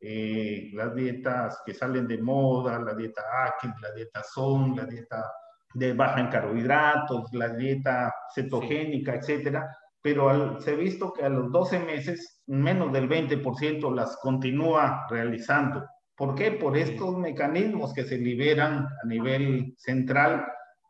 eh, 0.00 0.70
las 0.74 0.94
dietas 0.94 1.62
que 1.64 1.72
salen 1.72 2.06
de 2.06 2.18
moda, 2.18 2.78
la 2.78 2.94
dieta 2.94 3.22
Atkins, 3.46 3.74
la 3.80 3.92
dieta 3.92 4.22
SON, 4.22 4.76
la 4.76 4.84
dieta 4.84 5.24
de 5.72 5.94
baja 5.94 6.20
en 6.20 6.28
carbohidratos, 6.28 7.32
la 7.32 7.48
dieta 7.48 8.14
cetogénica, 8.34 9.14
etcétera, 9.14 9.66
pero 10.06 10.60
se 10.60 10.70
ha 10.70 10.76
visto 10.76 11.12
que 11.12 11.24
a 11.24 11.28
los 11.28 11.50
12 11.50 11.80
meses 11.80 12.40
menos 12.46 12.92
del 12.92 13.08
20% 13.08 13.92
las 13.92 14.16
continúa 14.18 15.04
realizando. 15.10 15.84
¿Por 16.14 16.36
qué? 16.36 16.52
Por 16.52 16.76
estos 16.76 17.18
mecanismos 17.18 17.92
que 17.92 18.04
se 18.04 18.16
liberan 18.16 18.86
a 18.86 19.06
nivel 19.08 19.74
central 19.76 20.46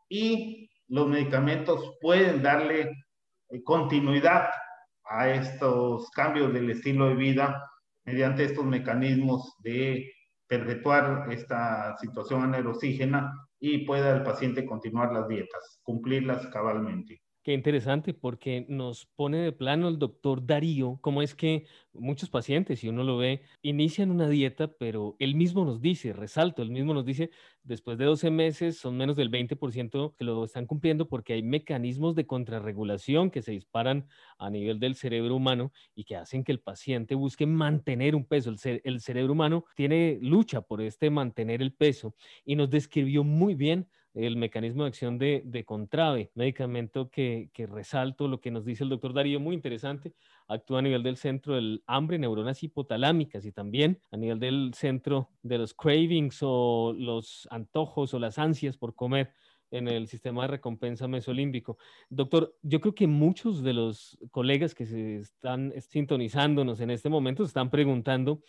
y 0.07 0.69
los 0.87 1.07
medicamentos 1.07 1.97
pueden 1.99 2.43
darle 2.43 2.91
eh, 3.49 3.63
continuidad 3.63 4.51
a 5.05 5.29
estos 5.29 6.11
cambios 6.11 6.53
del 6.53 6.69
estilo 6.69 7.07
de 7.07 7.15
vida 7.15 7.67
mediante 8.05 8.43
estos 8.43 8.65
mecanismos 8.65 9.55
de 9.63 10.13
perpetuar 10.45 11.25
esta 11.31 11.97
situación 11.97 12.43
aneroxígena 12.43 13.33
y 13.59 13.79
pueda 13.79 14.15
el 14.15 14.21
paciente 14.21 14.63
continuar 14.63 15.11
las 15.11 15.27
dietas, 15.27 15.79
cumplirlas 15.81 16.45
cabalmente. 16.53 17.19
Qué 17.47 17.53
interesante 17.53 18.13
porque 18.13 18.65
nos 18.67 19.05
pone 19.05 19.37
de 19.37 19.53
plano 19.53 19.87
el 19.87 19.99
doctor 19.99 20.45
Darío 20.45 20.99
cómo 20.99 21.21
es 21.21 21.33
que 21.33 21.63
muchos 21.93 22.29
pacientes, 22.29 22.81
si 22.81 22.89
uno 22.89 23.05
lo 23.05 23.15
ve, 23.15 23.41
inician 23.61 24.11
una 24.11 24.27
dieta, 24.27 24.67
pero 24.67 25.15
él 25.17 25.33
mismo 25.33 25.63
nos 25.63 25.79
dice, 25.79 26.11
resalto, 26.11 26.61
él 26.61 26.71
mismo 26.71 26.93
nos 26.93 27.05
dice, 27.05 27.29
después 27.63 27.97
de 27.97 28.03
12 28.03 28.31
meses 28.31 28.77
son 28.77 28.97
menos 28.97 29.15
del 29.15 29.31
20% 29.31 30.13
que 30.17 30.25
lo 30.25 30.43
están 30.43 30.65
cumpliendo 30.65 31.07
porque 31.07 31.31
hay 31.31 31.41
mecanismos 31.41 32.15
de 32.15 32.27
contrarregulación 32.27 33.31
que 33.31 33.41
se 33.41 33.53
disparan 33.53 34.09
a 34.37 34.49
nivel 34.49 34.81
del 34.81 34.95
cerebro 34.95 35.33
humano 35.33 35.71
y 35.95 36.03
que 36.03 36.17
hacen 36.17 36.43
que 36.43 36.51
el 36.51 36.59
paciente 36.59 37.15
busque 37.15 37.45
mantener 37.45 38.13
un 38.13 38.25
peso. 38.25 38.49
El, 38.49 38.81
el 38.83 38.99
cerebro 38.99 39.31
humano 39.31 39.63
tiene 39.73 40.19
lucha 40.21 40.59
por 40.63 40.81
este 40.81 41.09
mantener 41.09 41.61
el 41.61 41.73
peso 41.73 42.13
y 42.43 42.57
nos 42.57 42.69
describió 42.69 43.23
muy 43.23 43.55
bien 43.55 43.87
el 44.17 44.35
mecanismo 44.35 44.83
de 44.83 44.89
acción 44.89 45.17
de, 45.19 45.43
de 45.45 46.29
medicamento 46.33 47.09
que, 47.09 47.49
que, 47.53 47.67
resalto 47.67 48.27
lo 48.27 48.41
que 48.41 48.49
nos 48.49 48.65
dice 48.65 48.83
el 48.83 48.89
doctor 48.89 49.13
Darío, 49.13 49.39
muy 49.39 49.53
interesante, 49.53 50.13
actúa 50.47 50.79
a 50.79 50.81
nivel 50.81 51.03
del 51.03 51.17
centro 51.17 51.53
del 51.53 51.83
hambre, 51.85 52.17
neuronas 52.17 52.63
hipotalámicas 52.63 53.45
y 53.45 53.51
también 53.51 53.99
a 54.11 54.17
nivel 54.17 54.39
del 54.39 54.71
centro 54.73 55.29
de 55.43 55.59
los 55.59 55.73
cravings 55.73 56.39
o 56.41 56.95
los 56.97 57.47
antojos 57.51 58.13
o 58.13 58.19
las 58.19 58.39
ansias 58.39 58.75
por 58.75 58.95
comer 58.95 59.33
en 59.69 59.87
el 59.87 60.07
sistema 60.07 60.43
de 60.43 60.47
recompensa 60.47 61.07
mesolímbico. 61.07 61.77
Doctor, 62.09 62.55
yo 62.63 62.81
creo 62.81 62.95
que 62.95 63.05
muchos 63.05 63.61
de 63.61 63.73
los 63.73 64.17
colegas 64.31 64.73
que 64.73 64.85
se 64.85 65.17
están 65.17 65.73
sintonizándonos 65.79 66.79
en 66.79 66.89
este 66.89 67.09
momento 67.09 67.43
se 67.43 67.49
están 67.49 67.69
preguntando 67.69 68.41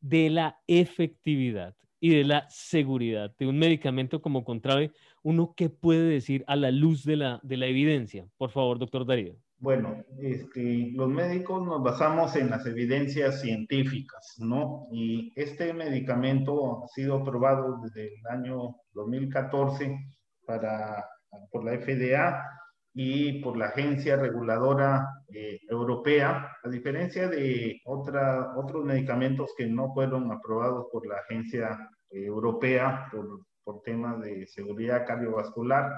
de 0.00 0.30
la 0.30 0.60
efectividad 0.66 1.76
y 2.00 2.16
de 2.16 2.24
la 2.24 2.48
seguridad 2.48 3.34
de 3.38 3.46
un 3.46 3.58
medicamento 3.58 4.20
como 4.22 4.44
Contrave, 4.44 4.92
uno 5.22 5.54
qué 5.54 5.68
puede 5.68 6.08
decir 6.08 6.44
a 6.46 6.56
la 6.56 6.70
luz 6.70 7.04
de 7.04 7.16
la, 7.16 7.40
de 7.42 7.56
la 7.58 7.66
evidencia. 7.66 8.26
Por 8.38 8.50
favor, 8.50 8.78
doctor 8.78 9.06
Darío. 9.06 9.36
Bueno, 9.58 10.02
este, 10.18 10.90
los 10.94 11.10
médicos 11.10 11.62
nos 11.62 11.82
basamos 11.82 12.34
en 12.36 12.48
las 12.48 12.64
evidencias 12.64 13.42
científicas, 13.42 14.36
¿no? 14.38 14.88
Y 14.90 15.30
este 15.36 15.74
medicamento 15.74 16.82
ha 16.82 16.88
sido 16.88 17.16
aprobado 17.16 17.78
desde 17.82 18.06
el 18.06 18.26
año 18.30 18.76
2014 18.94 19.98
para, 20.46 21.04
por 21.50 21.62
la 21.62 21.78
FDA 21.78 22.42
y 22.92 23.40
por 23.42 23.56
la 23.56 23.66
Agencia 23.66 24.16
Reguladora 24.16 25.06
eh, 25.28 25.60
Europea, 25.68 26.56
a 26.62 26.68
diferencia 26.68 27.28
de 27.28 27.80
otra, 27.84 28.52
otros 28.56 28.84
medicamentos 28.84 29.52
que 29.56 29.66
no 29.66 29.92
fueron 29.94 30.32
aprobados 30.32 30.86
por 30.90 31.06
la 31.06 31.16
Agencia 31.18 31.88
eh, 32.10 32.24
Europea 32.24 33.08
por, 33.12 33.40
por 33.62 33.82
temas 33.82 34.20
de 34.20 34.46
seguridad 34.46 35.06
cardiovascular. 35.06 35.92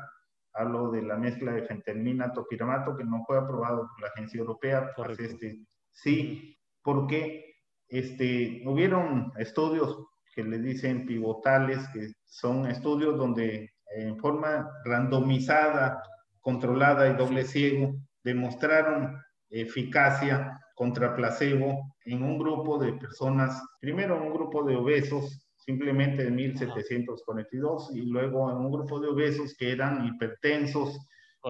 Hablo 0.54 0.90
de 0.90 1.02
la 1.02 1.16
mezcla 1.16 1.52
de 1.52 1.62
fentermina 1.62 2.32
topiramato 2.32 2.94
que 2.94 3.04
no 3.04 3.24
fue 3.26 3.38
aprobado 3.38 3.88
por 3.88 4.00
la 4.02 4.08
Agencia 4.08 4.40
Europea. 4.40 4.92
Pues 4.94 5.18
este, 5.18 5.60
sí, 5.90 6.58
porque 6.82 7.54
este, 7.88 8.62
hubieron 8.66 9.32
estudios 9.38 10.04
que 10.34 10.44
le 10.44 10.58
dicen 10.58 11.06
pivotales, 11.06 11.78
que 11.92 12.12
son 12.24 12.66
estudios 12.66 13.16
donde 13.16 13.70
en 13.96 14.18
forma 14.18 14.70
randomizada 14.84 16.02
controlada 16.42 17.08
y 17.08 17.16
doble 17.16 17.44
ciego 17.44 17.94
demostraron 18.22 19.16
eficacia 19.48 20.60
contra 20.74 21.14
placebo 21.14 21.94
en 22.04 22.22
un 22.22 22.38
grupo 22.38 22.78
de 22.78 22.92
personas, 22.94 23.62
primero 23.80 24.22
un 24.22 24.32
grupo 24.32 24.64
de 24.64 24.76
obesos, 24.76 25.48
simplemente 25.56 26.24
de 26.24 26.30
1742, 26.30 27.90
y 27.94 28.02
luego 28.02 28.50
en 28.50 28.58
un 28.58 28.72
grupo 28.72 29.00
de 29.00 29.08
obesos 29.08 29.54
que 29.56 29.72
eran 29.72 30.06
hipertensos 30.06 31.06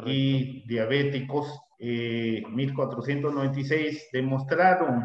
y 0.06 0.64
diabéticos, 0.66 1.60
1496, 1.78 3.96
eh, 3.96 4.00
demostraron 4.12 5.04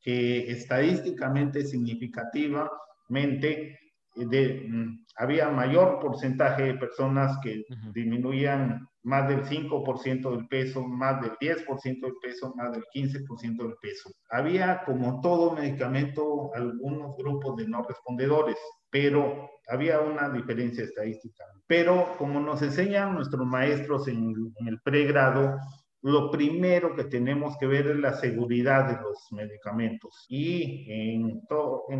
que 0.00 0.50
estadísticamente 0.50 1.64
significativamente 1.64 3.78
de, 4.14 4.66
mm, 4.68 5.04
había 5.16 5.48
mayor 5.50 6.00
porcentaje 6.00 6.64
de 6.64 6.74
personas 6.74 7.38
que 7.42 7.64
disminuían 7.92 8.88
más 9.02 9.28
del 9.28 9.44
5% 9.44 10.30
del 10.32 10.46
peso, 10.48 10.82
más 10.82 11.20
del 11.20 11.32
10% 11.40 12.06
del 12.06 12.16
peso, 12.20 12.52
más 12.56 12.72
del 12.72 12.84
15% 12.92 13.64
del 13.64 13.74
peso. 13.80 14.10
Había, 14.30 14.82
como 14.84 15.20
todo 15.20 15.54
medicamento, 15.54 16.50
algunos 16.54 17.16
grupos 17.16 17.56
de 17.56 17.68
no 17.68 17.82
respondedores, 17.82 18.56
pero 18.90 19.48
había 19.68 20.00
una 20.00 20.28
diferencia 20.28 20.84
estadística. 20.84 21.44
Pero 21.66 22.16
como 22.18 22.40
nos 22.40 22.62
enseñan 22.62 23.14
nuestros 23.14 23.46
maestros 23.46 24.08
en, 24.08 24.34
en 24.58 24.68
el 24.68 24.80
pregrado, 24.80 25.58
lo 26.02 26.30
primero 26.30 26.94
que 26.94 27.04
tenemos 27.04 27.56
que 27.58 27.66
ver 27.66 27.88
es 27.88 27.96
la 27.96 28.14
seguridad 28.14 28.86
de 28.88 29.02
los 29.02 29.26
medicamentos. 29.32 30.26
Y 30.28 30.86
en, 30.88 31.42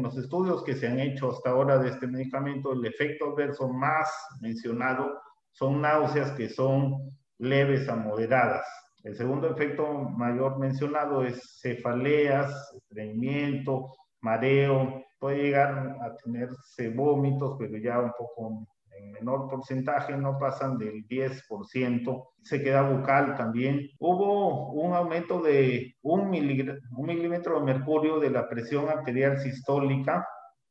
los 0.03 0.17
estudios 0.17 0.63
que 0.63 0.77
se 0.77 0.87
han 0.87 1.01
hecho 1.01 1.33
hasta 1.33 1.51
ahora 1.51 1.79
de 1.79 1.91
este 1.91 2.07
medicamento, 2.07 2.73
el 2.73 2.85
efecto 2.85 3.33
adverso 3.33 3.69
más 3.69 4.09
mencionado 4.41 5.21
son 5.51 5.81
náuseas 5.81 6.31
que 6.33 6.49
son 6.49 7.17
leves 7.39 7.89
a 7.89 7.97
moderadas. 7.97 8.67
El 9.03 9.17
segundo 9.17 9.51
efecto 9.51 9.93
mayor 9.93 10.59
mencionado 10.59 11.25
es 11.25 11.61
cefaleas, 11.61 12.73
estreñimiento, 12.77 13.93
mareo, 14.21 15.03
puede 15.19 15.43
llegar 15.43 15.97
a 16.01 16.15
tenerse 16.23 16.91
vómitos, 16.91 17.57
pero 17.59 17.79
ya 17.79 17.99
un 17.99 18.13
poco 18.17 18.67
en 18.99 19.13
menor 19.13 19.49
porcentaje, 19.49 20.17
no 20.17 20.39
pasan 20.39 20.79
del 20.79 21.07
10%. 21.07 22.25
Se 22.43 22.63
queda 22.63 22.83
bucal 22.83 23.37
también. 23.37 23.89
Hubo 23.99 24.73
un 24.73 24.95
aumento 24.95 25.41
de 25.41 25.95
un, 26.03 26.21
un 26.23 27.07
milímetro 27.07 27.59
de 27.59 27.65
mercurio 27.65 28.19
de 28.19 28.31
la 28.31 28.49
presión 28.49 28.89
arterial 28.89 29.39
sistólica 29.39 30.27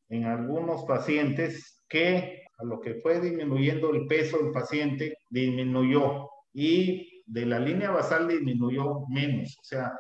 en 0.10 0.26
algunos 0.26 0.86
pacientes 0.86 1.84
que 1.90 2.44
a 2.58 2.64
lo 2.64 2.80
que 2.82 2.96
fue 2.96 3.20
disminuyendo 3.20 3.92
el 3.92 4.08
peso 4.08 4.38
del 4.38 4.52
paciente, 4.52 5.18
disminuyó 5.30 6.30
y 6.54 7.24
de 7.26 7.46
la 7.46 7.60
línea 7.60 7.92
basal 7.92 8.28
disminuyó 8.28 9.06
menos, 9.10 9.58
o 9.62 9.64
sea, 9.64 9.94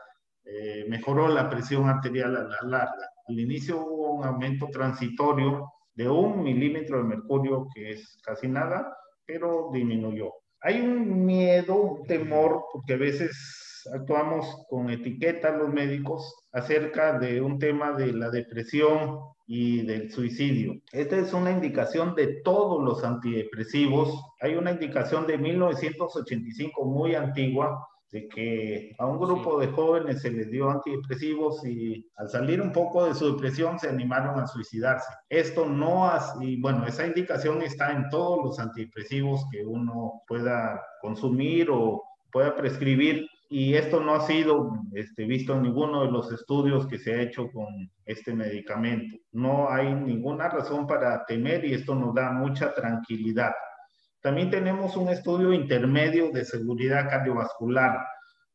eh, 0.43 0.86
mejoró 0.88 1.27
la 1.27 1.50
presión 1.50 1.88
arterial 1.88 2.36
a 2.36 2.43
la 2.43 2.57
larga. 2.63 3.10
Al 3.27 3.39
inicio 3.39 3.79
hubo 3.79 4.13
un 4.13 4.25
aumento 4.25 4.67
transitorio 4.72 5.72
de 5.98 6.08
un 6.08 6.44
milímetro 6.44 7.00
de 7.00 7.04
mercurio, 7.04 7.68
que 7.74 7.92
es 7.92 8.18
casi 8.24 8.48
nada, 8.48 8.96
pero 9.25 9.72
disminuyó. 9.74 10.32
Hay 10.62 10.80
un 10.80 11.25
miedo, 11.25 11.75
un 11.75 12.06
temor, 12.06 12.66
porque 12.72 12.94
a 12.94 12.98
veces 12.98 13.84
actuamos 13.94 14.46
con 14.70 14.92
etiqueta 14.92 15.51
los 15.51 15.74
médicos 15.74 16.36
acerca 16.51 17.18
de 17.18 17.42
un 17.42 17.58
tema 17.58 17.94
de 17.94 18.13
la 18.13 18.30
depresión 18.30 19.20
y 19.48 19.86
del 19.86 20.12
suicidio. 20.12 20.74
Esta 20.92 21.18
es 21.18 21.34
una 21.34 21.51
indicación 21.51 22.13
de 22.13 22.42
todos 22.44 22.84
los 22.84 23.04
antidepresivos. 23.04 24.22
Hay 24.42 24.56
una 24.56 24.72
indicación 24.72 25.25
de 25.25 25.38
1985 25.39 26.86
muy 26.86 27.16
antigua 27.16 27.88
de 28.11 28.27
que 28.29 28.95
a 28.97 29.05
un 29.05 29.19
grupo 29.19 29.59
de 29.59 29.67
jóvenes 29.67 30.21
se 30.21 30.31
les 30.31 30.49
dio 30.49 30.69
antidepresivos 30.69 31.65
y 31.65 32.09
al 32.15 32.29
salir 32.29 32.61
un 32.61 32.71
poco 32.71 33.05
de 33.05 33.13
su 33.13 33.33
depresión 33.33 33.79
se 33.79 33.89
animaron 33.89 34.39
a 34.39 34.47
suicidarse. 34.47 35.11
Esto 35.29 35.65
no 35.65 36.09
y 36.39 36.59
bueno, 36.61 36.85
esa 36.87 37.05
indicación 37.05 37.61
está 37.61 37.91
en 37.91 38.09
todos 38.09 38.43
los 38.43 38.59
antidepresivos 38.59 39.45
que 39.51 39.65
uno 39.65 40.21
pueda 40.27 40.81
consumir 41.01 41.69
o 41.69 42.03
pueda 42.31 42.55
prescribir 42.55 43.27
y 43.49 43.75
esto 43.75 44.01
no 44.01 44.15
ha 44.15 44.21
sido 44.21 44.71
este, 44.93 45.25
visto 45.25 45.53
en 45.53 45.63
ninguno 45.63 46.05
de 46.05 46.11
los 46.11 46.31
estudios 46.31 46.85
que 46.87 46.99
se 46.99 47.13
ha 47.13 47.21
hecho 47.21 47.49
con 47.51 47.67
este 48.05 48.33
medicamento. 48.33 49.17
No 49.31 49.69
hay 49.69 49.93
ninguna 49.93 50.49
razón 50.49 50.85
para 50.85 51.25
temer 51.25 51.63
y 51.63 51.73
esto 51.73 51.95
nos 51.95 52.13
da 52.13 52.31
mucha 52.31 52.73
tranquilidad. 52.73 53.53
También 54.27 54.50
tenemos 54.50 54.98
un 54.98 55.07
estudio 55.07 55.53
intermedio 55.53 56.31
de 56.31 56.43
seguridad 56.43 57.10
cardiovascular, 57.10 58.05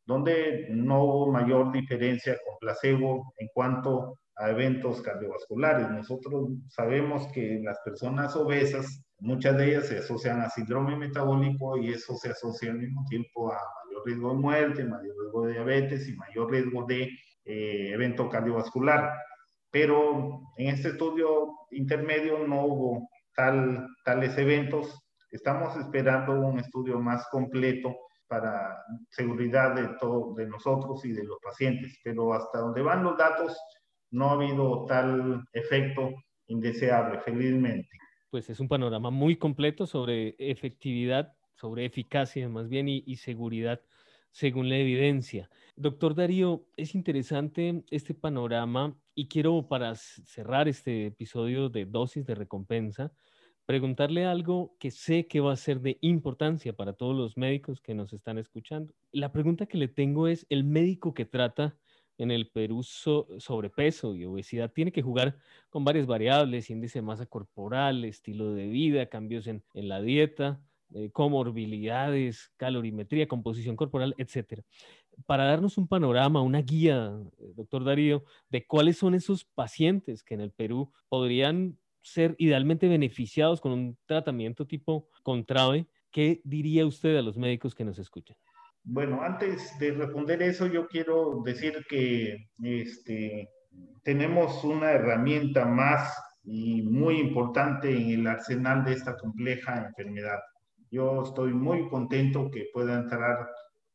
donde 0.05 0.67
no 0.69 1.03
hubo 1.03 1.33
mayor 1.33 1.73
diferencia 1.73 2.37
con 2.45 2.59
placebo 2.61 3.33
en 3.39 3.49
cuanto 3.55 4.19
a 4.37 4.51
eventos 4.51 5.01
cardiovasculares. 5.01 5.89
Nosotros 5.89 6.51
sabemos 6.69 7.27
que 7.33 7.59
las 7.65 7.79
personas 7.87 8.37
obesas, 8.37 9.03
muchas 9.19 9.57
de 9.57 9.71
ellas 9.71 9.87
se 9.87 10.01
asocian 10.01 10.43
a 10.43 10.51
síndrome 10.51 10.95
metabólico 10.95 11.79
y 11.79 11.89
eso 11.89 12.17
se 12.17 12.33
asocia 12.33 12.71
al 12.71 12.79
mismo 12.79 13.07
tiempo 13.09 13.51
a 13.51 13.57
mayor 13.87 14.05
riesgo 14.05 14.29
de 14.29 14.41
muerte, 14.41 14.85
mayor 14.85 15.17
riesgo 15.19 15.47
de 15.47 15.53
diabetes 15.55 16.07
y 16.07 16.17
mayor 16.17 16.51
riesgo 16.51 16.85
de 16.85 17.05
eh, 17.47 17.93
evento 17.95 18.29
cardiovascular. 18.29 19.11
Pero 19.71 20.39
en 20.59 20.69
este 20.69 20.89
estudio 20.89 21.49
intermedio 21.71 22.47
no 22.47 22.67
hubo 22.67 23.09
tal, 23.35 23.89
tales 24.05 24.37
eventos. 24.37 25.02
Estamos 25.33 25.75
esperando 25.79 26.33
un 26.33 26.59
estudio 26.59 27.01
más 27.01 27.27
completo 27.31 27.97
para 28.29 28.85
seguridad 29.09 29.75
de, 29.75 29.89
todo, 29.99 30.35
de 30.35 30.47
nosotros 30.47 31.03
y 31.07 31.13
de 31.13 31.25
los 31.25 31.39
pacientes, 31.43 31.99
pero 32.05 32.35
hasta 32.35 32.59
donde 32.59 32.83
van 32.83 33.03
los 33.03 33.17
datos, 33.17 33.59
no 34.11 34.29
ha 34.29 34.33
habido 34.33 34.85
tal 34.85 35.43
efecto 35.55 36.13
indeseable, 36.49 37.19
felizmente. 37.21 37.89
Pues 38.29 38.51
es 38.51 38.61
un 38.61 38.69
panorama 38.69 39.11
muy 39.11 39.37
completo 39.37 39.87
sobre 39.87 40.35
efectividad, 40.39 41.35
sobre 41.55 41.87
eficacia 41.87 42.47
más 42.51 42.69
bien 42.69 42.89
y, 42.89 43.17
seguridad 43.17 43.81
según 44.33 44.69
la 44.69 44.77
evidencia. 44.77 45.49
Doctor 45.77 46.15
Darío, 46.15 46.67
es 46.77 46.95
interesante 46.95 47.85
este 47.91 48.13
panorama 48.13 48.95
y 49.15 49.29
quiero 49.29 49.67
para 49.67 49.95
cerrar 49.95 50.69
este 50.69 51.07
episodio 51.07 51.71
de 51.71 51.87
dosis 51.87 52.27
de 52.27 52.35
recompensa, 52.35 53.13
preguntarle 53.73 54.27
algo 54.27 54.77
que 54.79 54.91
sé 54.91 55.27
que 55.27 55.41
va 55.41 55.55
a 55.55 55.57
ser 55.57 55.81
de 55.81 55.97
importancia 56.03 56.75
para 56.75 56.93
todos 56.93 57.17
los 57.17 57.39
médicos 57.39 57.81
que 57.81 57.95
nos 57.95 58.13
están 58.13 58.37
escuchando. 58.37 58.93
La 59.13 59.33
pregunta 59.33 59.65
que 59.65 59.79
le 59.79 59.89
tengo 59.89 60.29
es, 60.29 60.45
¿el 60.51 60.63
médico 60.63 61.15
que 61.15 61.25
trata 61.25 61.75
en 62.19 62.31
el 62.31 62.51
Perú 62.51 62.83
sobrepeso 62.83 64.15
y 64.15 64.27
obesidad 64.27 64.71
tiene 64.71 64.93
que 64.93 65.01
jugar 65.01 65.39
con 65.71 65.87
varias 65.87 66.07
variables, 66.07 66.69
índice 66.69 66.99
de 66.99 67.07
masa 67.07 67.25
corporal, 67.25 68.05
estilo 68.05 68.53
de 68.53 68.67
vida, 68.67 69.07
cambios 69.07 69.47
en, 69.47 69.63
la 69.73 70.03
dieta, 70.03 70.61
eh, 70.93 71.09
comorbilidades, 71.11 72.53
calorimetría, 72.59 73.27
composición 73.27 73.75
corporal, 73.75 74.15
etcétera. 74.19 74.65
Para 75.25 75.47
darnos 75.47 75.79
un 75.79 75.89
panorama, 75.89 76.43
una 76.43 76.61
guía, 76.61 77.19
eh, 77.39 77.53
doctor 77.57 77.85
Darío, 77.85 78.23
de 78.51 78.67
cuáles 78.67 78.99
son 78.99 79.15
esos 79.15 79.47
pacientes 79.47 80.23
que 80.23 80.35
en 80.35 80.43
el 80.43 80.51
Perú 80.51 80.93
podrían 81.09 81.79
ser 82.03 82.35
idealmente 82.39 82.89
beneficiados 82.89 83.61
con 83.61 83.73
un 83.73 83.99
tratamiento 84.07 84.67
tipo 84.67 85.09
Contrave, 85.23 85.87
¿qué 86.11 86.41
diría 86.45 86.85
usted 86.87 87.17
a 87.17 87.23
los 87.23 87.37
médicos 87.37 87.75
que 87.75 87.85
nos 87.85 87.99
escuchan? 87.99 88.37
Bueno, 88.85 89.23
antes 89.23 89.79
de 89.79 89.93
responder 89.93 90.43
eso, 90.43 90.67
yo 90.67 90.89
quiero 90.89 91.41
decir 91.45 91.87
que 91.89 92.49
este, 92.63 93.49
tenemos 94.03 94.65
una 94.65 94.91
herramienta 94.91 95.65
más 95.65 96.13
y 96.43 96.83
muy 96.83 97.21
importante 97.21 97.95
en 97.97 98.21
el 98.21 98.27
arsenal 98.27 98.85
de 98.85 98.95
esta 98.95 99.17
compleja 99.17 99.87
enfermedad. 99.87 100.41
Yo 100.91 101.23
estoy 101.23 101.55
muy 101.55 101.89
contento 101.89 102.51
que 102.51 102.67
pueda 102.73 102.99
entrar 102.99 103.49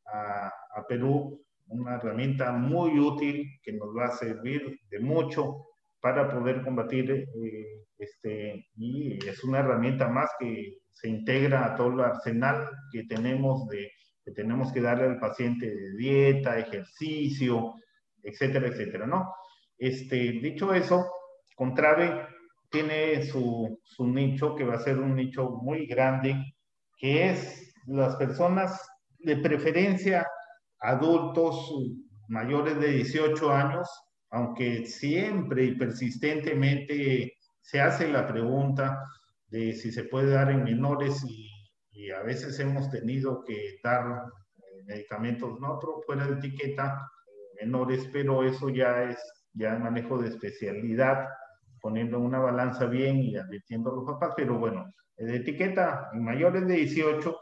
a, 0.06 0.52
Perú 0.88 1.44
una 1.68 1.96
herramienta 1.96 2.52
muy 2.54 2.98
útil 3.00 3.60
que 3.62 3.74
nos 3.74 3.90
va 3.90 4.06
a 4.06 4.12
servir 4.12 4.80
de 4.90 5.00
mucho 5.00 5.66
para 6.00 6.30
poder 6.30 6.62
combatir 6.62 7.12
eh, 7.12 7.87
este, 7.98 8.68
y 8.76 9.18
es 9.26 9.44
una 9.44 9.60
herramienta 9.60 10.08
más 10.08 10.30
que 10.40 10.78
se 10.92 11.10
integra 11.10 11.66
a 11.66 11.76
todo 11.76 11.94
el 11.94 12.00
arsenal 12.02 12.70
que 12.92 13.04
tenemos 13.04 13.68
de 13.68 13.92
que 14.24 14.34
tenemos 14.34 14.74
que 14.74 14.82
darle 14.82 15.06
al 15.06 15.20
paciente 15.20 15.74
de 15.74 15.96
dieta, 15.96 16.60
ejercicio, 16.60 17.76
etcétera, 18.22 18.68
etcétera, 18.68 19.08
¿no? 19.08 19.34
Este, 19.78 20.18
dicho 20.42 20.74
eso, 20.74 21.10
Contrave 21.56 22.28
tiene 22.70 23.24
su, 23.24 23.80
su 23.86 24.06
nicho, 24.06 24.54
que 24.54 24.66
va 24.66 24.76
a 24.76 24.84
ser 24.84 25.00
un 25.00 25.16
nicho 25.16 25.50
muy 25.62 25.88
grande, 25.88 26.36
que 26.98 27.30
es 27.30 27.74
las 27.86 28.18
personas 28.18 28.86
de 29.20 29.38
preferencia 29.38 30.28
adultos 30.80 31.72
mayores 32.28 32.80
de 32.80 32.92
18 32.92 33.50
años, 33.50 33.88
aunque 34.30 34.86
siempre 34.86 35.64
y 35.64 35.76
persistentemente 35.76 37.37
se 37.68 37.82
hace 37.82 38.08
la 38.08 38.26
pregunta 38.26 39.04
de 39.50 39.74
si 39.74 39.92
se 39.92 40.06
puede 40.06 40.32
dar 40.32 40.50
en 40.50 40.64
menores 40.64 41.22
y 41.92 42.12
a 42.12 42.22
veces 42.22 42.58
hemos 42.62 42.90
tenido 42.90 43.44
que 43.44 43.80
dar 43.84 44.06
eh, 44.56 44.84
medicamentos 44.86 45.60
no 45.60 45.78
fuera 46.06 46.26
de 46.28 46.36
etiqueta 46.36 47.12
eh, 47.28 47.66
menores, 47.66 48.10
pero 48.14 48.44
eso 48.44 48.70
ya 48.70 49.04
es 49.04 49.18
ya 49.52 49.78
manejo 49.78 50.18
de 50.18 50.30
especialidad, 50.30 51.28
poniendo 51.82 52.20
una 52.20 52.40
balanza 52.40 52.86
bien 52.86 53.18
y 53.18 53.36
advirtiendo 53.36 53.92
a 53.92 53.96
los 53.96 54.06
papás, 54.06 54.34
pero 54.38 54.58
bueno, 54.58 54.86
de 55.18 55.36
etiqueta 55.36 56.10
en 56.14 56.24
mayores 56.24 56.66
de 56.68 56.76
18, 56.76 57.38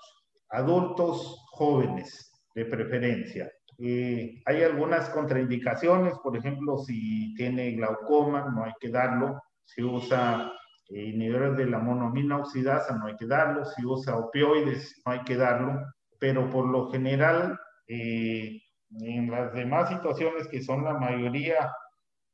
adultos 0.50 1.46
jóvenes 1.52 2.32
de 2.56 2.66
preferencia. 2.66 3.52
Eh, 3.78 4.42
hay 4.46 4.64
algunas 4.64 5.10
contraindicaciones, 5.10 6.18
por 6.24 6.36
ejemplo, 6.36 6.78
si 6.78 7.36
tiene 7.36 7.74
glaucoma, 7.74 8.50
no 8.50 8.64
hay 8.64 8.74
que 8.80 8.90
darlo. 8.90 9.40
Si 9.66 9.84
usa 9.84 10.52
inhibidores 10.90 11.58
de 11.58 11.66
la 11.66 11.80
monomina 11.80 12.38
oxidasa 12.38 12.96
no 12.98 13.08
hay 13.08 13.16
que 13.16 13.26
darlo, 13.26 13.66
si 13.66 13.86
usa 13.86 14.18
opioides 14.18 15.02
no 15.06 15.14
hay 15.14 15.22
que 15.24 15.36
darlo, 15.36 15.82
pero 16.20 16.50
por 16.50 16.68
lo 16.68 16.92
general 16.92 17.60
eh, 17.88 18.62
en 19.02 19.32
las 19.32 19.54
demás 19.54 19.90
situaciones 19.90 20.48
que 20.48 20.62
son 20.62 20.84
la 20.84 20.94
mayoría 20.94 21.72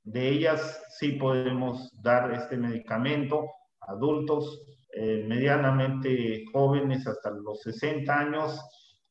de 0.03 0.29
ellas 0.29 0.83
sí 0.99 1.13
podemos 1.13 1.91
dar 2.01 2.31
este 2.33 2.57
medicamento 2.57 3.47
adultos 3.81 4.63
eh, 4.93 5.25
medianamente 5.27 6.43
jóvenes 6.51 7.07
hasta 7.07 7.31
los 7.31 7.61
60 7.61 8.19
años 8.19 8.61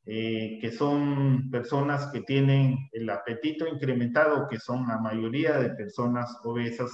eh, 0.06 0.58
que 0.60 0.70
son 0.70 1.50
personas 1.50 2.10
que 2.12 2.22
tienen 2.22 2.76
el 2.92 3.08
apetito 3.08 3.66
incrementado 3.66 4.48
que 4.48 4.58
son 4.58 4.86
la 4.88 4.98
mayoría 4.98 5.58
de 5.58 5.70
personas 5.70 6.36
obesas 6.44 6.90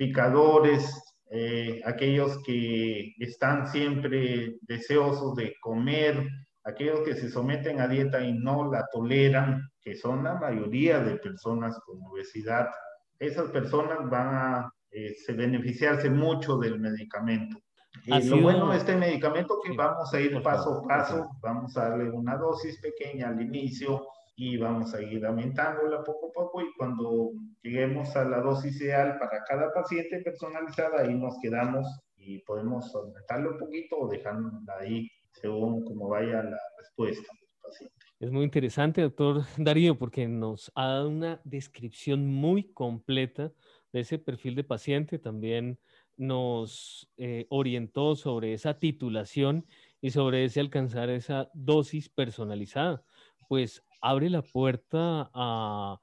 picadores 0.00 0.98
eh, 1.30 1.82
aquellos 1.84 2.42
que 2.42 3.12
están 3.18 3.66
siempre 3.66 4.56
deseosos 4.62 5.36
de 5.36 5.54
comer, 5.60 6.26
aquellos 6.64 7.00
que 7.00 7.14
se 7.14 7.28
someten 7.28 7.80
a 7.80 7.86
dieta 7.86 8.24
y 8.24 8.32
no 8.32 8.72
la 8.72 8.86
toleran, 8.90 9.68
que 9.82 9.94
son 9.94 10.24
la 10.24 10.36
mayoría 10.36 11.00
de 11.00 11.18
personas 11.18 11.78
con 11.84 12.02
obesidad, 12.10 12.70
esas 13.18 13.50
personas 13.50 13.98
van 14.08 14.34
a 14.34 14.72
eh, 14.90 15.14
beneficiarse 15.36 16.08
mucho 16.08 16.56
del 16.56 16.80
medicamento. 16.80 17.58
Y 18.06 18.22
lo 18.22 18.40
bueno 18.40 18.70
de 18.70 18.78
este 18.78 18.96
medicamento 18.96 19.60
que 19.62 19.76
vamos 19.76 20.14
a 20.14 20.18
ir 20.20 20.42
paso 20.42 20.78
a 20.78 20.88
paso, 20.88 21.28
vamos 21.42 21.76
a 21.76 21.90
darle 21.90 22.10
una 22.10 22.38
dosis 22.38 22.80
pequeña 22.80 23.28
al 23.28 23.42
inicio 23.42 24.06
y 24.42 24.56
vamos 24.56 24.94
a 24.94 25.02
ir 25.02 25.26
aumentándola 25.26 26.02
poco 26.02 26.30
a 26.30 26.32
poco 26.32 26.62
y 26.62 26.72
cuando 26.78 27.32
lleguemos 27.62 28.16
a 28.16 28.24
la 28.24 28.40
dosis 28.40 28.80
ideal 28.80 29.18
para 29.18 29.44
cada 29.44 29.70
paciente 29.70 30.18
personalizada, 30.22 31.02
ahí 31.02 31.14
nos 31.14 31.38
quedamos 31.42 31.86
y 32.16 32.38
podemos 32.38 32.94
aumentarlo 32.94 33.50
un 33.50 33.58
poquito 33.58 33.98
o 33.98 34.08
dejarla 34.08 34.50
ahí 34.80 35.10
según 35.32 35.84
como 35.84 36.08
vaya 36.08 36.42
la 36.42 36.58
respuesta 36.78 37.30
del 37.38 37.50
paciente. 37.62 37.94
Es 38.18 38.30
muy 38.30 38.44
interesante, 38.44 39.02
doctor 39.02 39.42
Darío, 39.58 39.98
porque 39.98 40.26
nos 40.26 40.72
ha 40.74 40.86
dado 40.86 41.10
una 41.10 41.42
descripción 41.44 42.26
muy 42.26 42.72
completa 42.72 43.52
de 43.92 44.00
ese 44.00 44.18
perfil 44.18 44.54
de 44.54 44.64
paciente. 44.64 45.18
También 45.18 45.78
nos 46.16 47.10
eh, 47.18 47.44
orientó 47.50 48.16
sobre 48.16 48.54
esa 48.54 48.78
titulación 48.78 49.66
y 50.00 50.12
sobre 50.12 50.46
ese 50.46 50.60
alcanzar 50.60 51.10
esa 51.10 51.50
dosis 51.52 52.08
personalizada. 52.08 53.04
Pues 53.46 53.82
abre 54.00 54.30
la 54.30 54.42
puerta 54.42 55.30
a, 55.34 56.00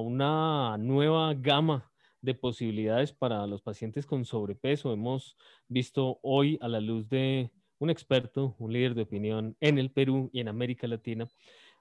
una 0.00 0.78
nueva 0.78 1.34
gama 1.34 1.90
de 2.22 2.34
posibilidades 2.34 3.12
para 3.12 3.46
los 3.46 3.60
pacientes 3.60 4.06
con 4.06 4.24
sobrepeso. 4.24 4.92
Hemos 4.92 5.36
visto 5.68 6.18
hoy 6.22 6.58
a 6.62 6.68
la 6.68 6.80
luz 6.80 7.08
de 7.10 7.50
un 7.78 7.90
experto, 7.90 8.56
un 8.58 8.72
líder 8.72 8.94
de 8.94 9.02
opinión 9.02 9.54
en 9.60 9.78
el 9.78 9.90
Perú 9.90 10.30
y 10.32 10.40
en 10.40 10.48
América 10.48 10.86
Latina 10.86 11.28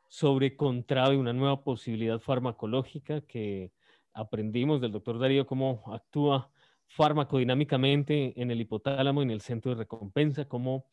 sobre 0.09 0.57
Contrave, 0.57 1.15
una 1.15 1.31
nueva 1.31 1.63
posibilidad 1.63 2.19
farmacológica 2.19 3.21
que 3.21 3.71
aprendimos 4.13 4.81
del 4.81 4.91
doctor 4.91 5.17
Darío 5.17 5.47
cómo 5.47 5.83
actúa 5.87 6.51
farmacodinámicamente 6.87 8.39
en 8.39 8.51
el 8.51 8.61
hipotálamo, 8.61 9.21
en 9.21 9.31
el 9.31 9.41
centro 9.41 9.71
de 9.71 9.77
recompensa, 9.77 10.45
cómo 10.45 10.85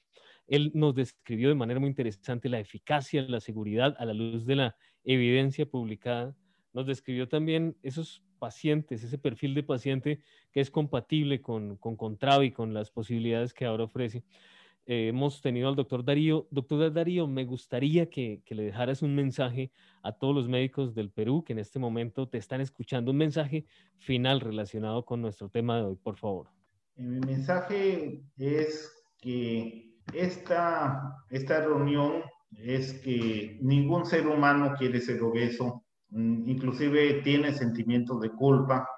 él 0.47 0.71
nos 0.75 0.95
describió 0.95 1.49
de 1.49 1.55
manera 1.55 1.81
muy 1.81 1.89
interesante 1.89 2.49
la 2.49 2.61
eficacia, 2.61 3.23
la 3.23 3.41
seguridad 3.41 3.95
a 3.99 4.05
la 4.05 4.15
luz 4.15 4.45
de 4.45 4.57
la 4.57 4.77
evidencia 5.05 5.67
publicada. 5.67 6.37
Nos 6.73 6.87
describió 6.87 7.29
también 7.29 7.77
esos 7.83 8.23
pacientes, 8.39 9.05
ese 9.05 9.19
perfil 9.19 9.55
de 9.55 9.63
paciente 9.63 10.21
que 10.51 10.61
es 10.61 10.71
compatible 10.71 11.41
con, 11.41 11.77
con 11.77 11.97
Contrave 11.97 12.47
y 12.47 12.53
con 12.53 12.75
las 12.75 12.91
posibilidades 12.91 13.55
que 13.55 13.65
ahora 13.65 13.85
ofrece. 13.85 14.25
Eh, 14.85 15.09
hemos 15.09 15.41
tenido 15.41 15.69
al 15.69 15.77
doctor 15.77 16.05
Darío. 16.05 16.49
Doctor 16.51 16.93
Darío, 16.93 17.29
me 17.29 17.45
gustaría 17.45 18.11
que, 18.11 18.43
le 18.49 18.65
dejaras 18.65 19.03
un 19.03 19.15
mensaje 19.15 19.71
a 20.03 20.13
todos 20.13 20.35
los 20.35 20.49
médicos 20.49 20.95
del 20.95 21.11
Perú 21.11 21.45
que 21.45 21.53
en 21.53 21.61
este 21.61 21.79
momento 21.79 22.29
te 22.29 22.39
están 22.39 22.61
escuchando, 22.61 23.13
un 23.13 23.19
mensaje 23.19 23.65
final 23.99 24.41
relacionado 24.41 25.05
con 25.05 25.23
nuestro 25.23 25.49
tema 25.49 25.77
de 25.77 25.83
hoy, 25.85 25.97
por 25.97 26.17
favor. 26.17 26.49
Eh, 26.97 27.03
mi 27.03 27.21
mensaje 27.21 28.25
es 28.39 29.05
que 29.21 29.92
esta, 30.13 31.25
esta 31.31 31.61
reunión 31.61 32.23
es 32.57 32.95
que 33.01 33.59
ningún 33.63 34.05
ser 34.05 34.27
humano 34.27 34.75
quiere 34.79 35.01
ser 35.01 35.23
obeso, 35.23 35.85
mm, 36.11 36.49
inclusive 36.49 37.23
tiene 37.23 37.53
sentimientos 37.53 38.21
de 38.21 38.31
culpa. 38.31 38.89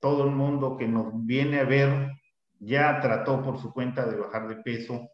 Todo 0.00 0.24
el 0.24 0.30
mundo 0.30 0.76
que 0.76 0.88
nos 0.88 1.12
viene 1.24 1.60
a 1.60 1.64
ver 1.64 2.10
ya 2.58 3.00
trató 3.00 3.42
por 3.42 3.58
su 3.58 3.72
cuenta 3.72 4.06
de 4.06 4.16
bajar 4.16 4.48
de 4.48 4.56
peso 4.56 5.08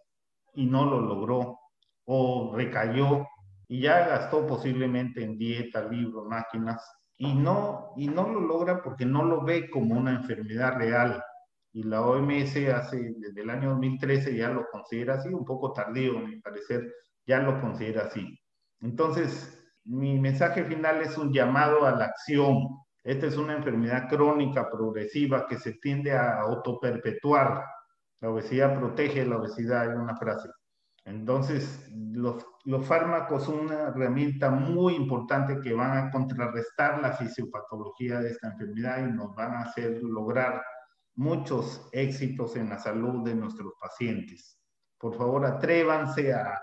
y 0.55 0.66
no 0.66 0.85
lo 0.85 1.00
logró 1.00 1.59
o 2.05 2.53
recayó 2.55 3.26
y 3.68 3.83
ya 3.83 4.07
gastó 4.09 4.46
posiblemente 4.46 5.22
en 5.22 5.38
dieta, 5.38 5.88
libros, 5.88 6.26
máquinas 6.26 6.83
y 7.16 7.35
no, 7.35 7.92
y 7.96 8.09
no 8.09 8.29
lo 8.29 8.40
logra 8.40 8.83
porque 8.83 9.05
no 9.05 9.24
lo 9.24 9.44
ve 9.44 9.70
como 9.70 9.94
una 9.94 10.12
enfermedad 10.12 10.76
real. 10.76 11.22
Y 11.72 11.85
la 11.85 12.02
OMS 12.02 12.56
hace 12.74 13.14
desde 13.18 13.42
el 13.42 13.50
año 13.50 13.70
2013 13.70 14.37
ya 14.37 14.50
lo 14.50 14.66
considera 14.70 15.14
así, 15.14 15.28
un 15.28 15.44
poco 15.44 15.72
tardío, 15.72 16.18
a 16.18 16.22
mi 16.22 16.40
parecer, 16.40 16.92
ya 17.26 17.40
lo 17.40 17.61
considera 17.61 18.06
así. 18.06 18.38
Entonces, 18.80 19.56
mi 19.85 20.18
mensaje 20.18 20.64
final 20.64 21.00
es 21.02 21.16
un 21.16 21.33
llamado 21.33 21.87
a 21.87 21.92
la 21.92 22.06
acción. 22.06 22.68
Esta 23.04 23.26
es 23.26 23.37
una 23.37 23.56
enfermedad 23.56 24.09
crónica 24.09 24.68
progresiva 24.70 25.46
que 25.46 25.59
se 25.59 25.74
tiende 25.74 26.12
a 26.12 26.40
autoperpetuar 26.40 27.64
la 28.20 28.30
obesidad 28.30 28.78
protege 28.78 29.24
la 29.24 29.38
obesidad, 29.38 29.83
hay 29.83 29.96
una 29.96 30.16
frase. 30.16 30.50
Entonces, 31.06 31.88
los, 32.12 32.44
los, 32.64 32.87
fármacos 32.87 33.44
son 33.44 33.61
una 33.61 33.88
herramienta 33.88 34.50
muy 34.50 34.94
importante 34.94 35.59
que 35.62 35.72
van 35.72 35.96
a 35.96 36.11
contrarrestar 36.11 37.00
la 37.00 37.12
fisiopatología 37.14 38.20
de 38.20 38.30
esta 38.30 38.48
enfermedad 38.48 38.98
y 38.98 39.12
nos 39.12 39.35
van 39.35 39.54
a 39.54 39.62
hacer 39.62 40.02
lograr 40.02 40.62
muchos 41.20 41.87
éxitos 41.92 42.56
en 42.56 42.70
la 42.70 42.78
salud 42.78 43.22
de 43.22 43.35
nuestros 43.35 43.74
pacientes. 43.78 44.59
Por 44.98 45.14
favor, 45.18 45.44
atrévanse 45.44 46.33
a, 46.33 46.59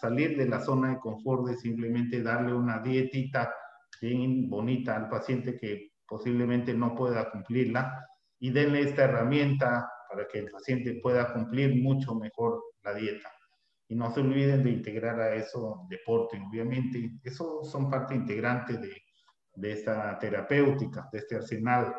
salir 0.00 0.36
de 0.36 0.46
la 0.46 0.60
zona 0.60 0.90
de 0.90 1.00
confort 1.00 1.48
de 1.48 1.56
simplemente 1.56 2.22
darle 2.22 2.52
una 2.52 2.78
dietita 2.78 3.52
bien 4.00 4.48
bonita 4.48 4.94
al 4.94 5.08
paciente 5.08 5.56
que 5.56 5.94
posiblemente 6.06 6.72
no 6.72 6.94
pueda 6.94 7.28
cumplirla 7.30 8.06
y 8.38 8.50
denle 8.50 8.82
esta 8.82 9.04
herramienta 9.04 9.90
para 10.08 10.28
que 10.28 10.40
el 10.40 10.50
paciente 10.50 11.00
pueda 11.02 11.32
cumplir 11.32 11.82
mucho 11.82 12.14
mejor 12.14 12.62
la 12.84 12.94
dieta. 12.94 13.28
Y 13.88 13.96
no 13.96 14.12
se 14.12 14.20
olviden 14.20 14.62
de 14.62 14.70
integrar 14.70 15.18
a 15.20 15.34
eso 15.34 15.86
deporte, 15.88 16.40
obviamente. 16.48 17.18
Eso 17.24 17.64
son 17.64 17.90
parte 17.90 18.14
integrante 18.14 18.76
de, 18.76 18.94
de 19.54 19.72
esta 19.72 20.16
terapéutica, 20.18 21.08
de 21.10 21.18
este 21.18 21.36
arsenal. 21.36 21.92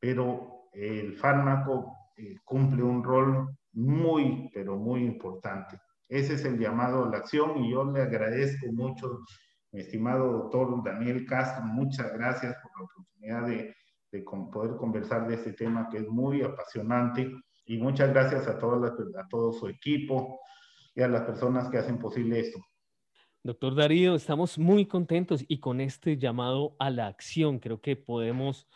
Pero 0.00 0.57
el 0.86 1.14
fármaco 1.14 1.92
eh, 2.16 2.36
cumple 2.44 2.82
un 2.82 3.02
rol 3.02 3.48
muy, 3.72 4.50
pero 4.52 4.76
muy 4.76 5.04
importante. 5.04 5.78
Ese 6.08 6.34
es 6.34 6.44
el 6.44 6.58
llamado 6.58 7.04
a 7.04 7.10
la 7.10 7.18
acción 7.18 7.64
y 7.64 7.70
yo 7.72 7.84
le 7.84 8.02
agradezco 8.02 8.72
mucho, 8.72 9.20
mi 9.72 9.80
estimado 9.80 10.32
doctor 10.32 10.82
Daniel 10.82 11.26
Castro, 11.26 11.64
muchas 11.64 12.12
gracias 12.14 12.56
por 12.62 12.70
la 12.78 12.84
oportunidad 12.84 13.46
de 13.46 13.74
de 14.12 14.22
poder 14.22 14.76
conversar 14.76 15.28
de 15.28 15.34
este 15.34 15.52
tema 15.52 15.88
que 15.90 15.98
es 15.98 16.08
muy 16.08 16.42
apasionante. 16.42 17.30
Y 17.66 17.76
muchas 17.76 18.10
gracias 18.10 18.48
a, 18.48 18.58
todas 18.58 18.92
a 18.92 19.28
todo 19.28 19.52
su 19.52 19.68
equipo 19.68 20.40
y 20.94 21.02
a 21.02 21.08
las 21.08 21.22
personas 21.22 21.68
que 21.68 21.76
hacen 21.78 21.98
posible 21.98 22.40
esto. 22.40 22.58
Doctor 23.42 23.74
Darío, 23.74 24.14
estamos 24.14 24.58
muy 24.58 24.86
contentos 24.86 25.44
y 25.46 25.60
con 25.60 25.80
este 25.80 26.16
llamado 26.16 26.76
a 26.78 26.90
la 26.90 27.06
acción 27.06 27.58
creo 27.58 27.80
que 27.80 27.94
podemos 27.94 28.66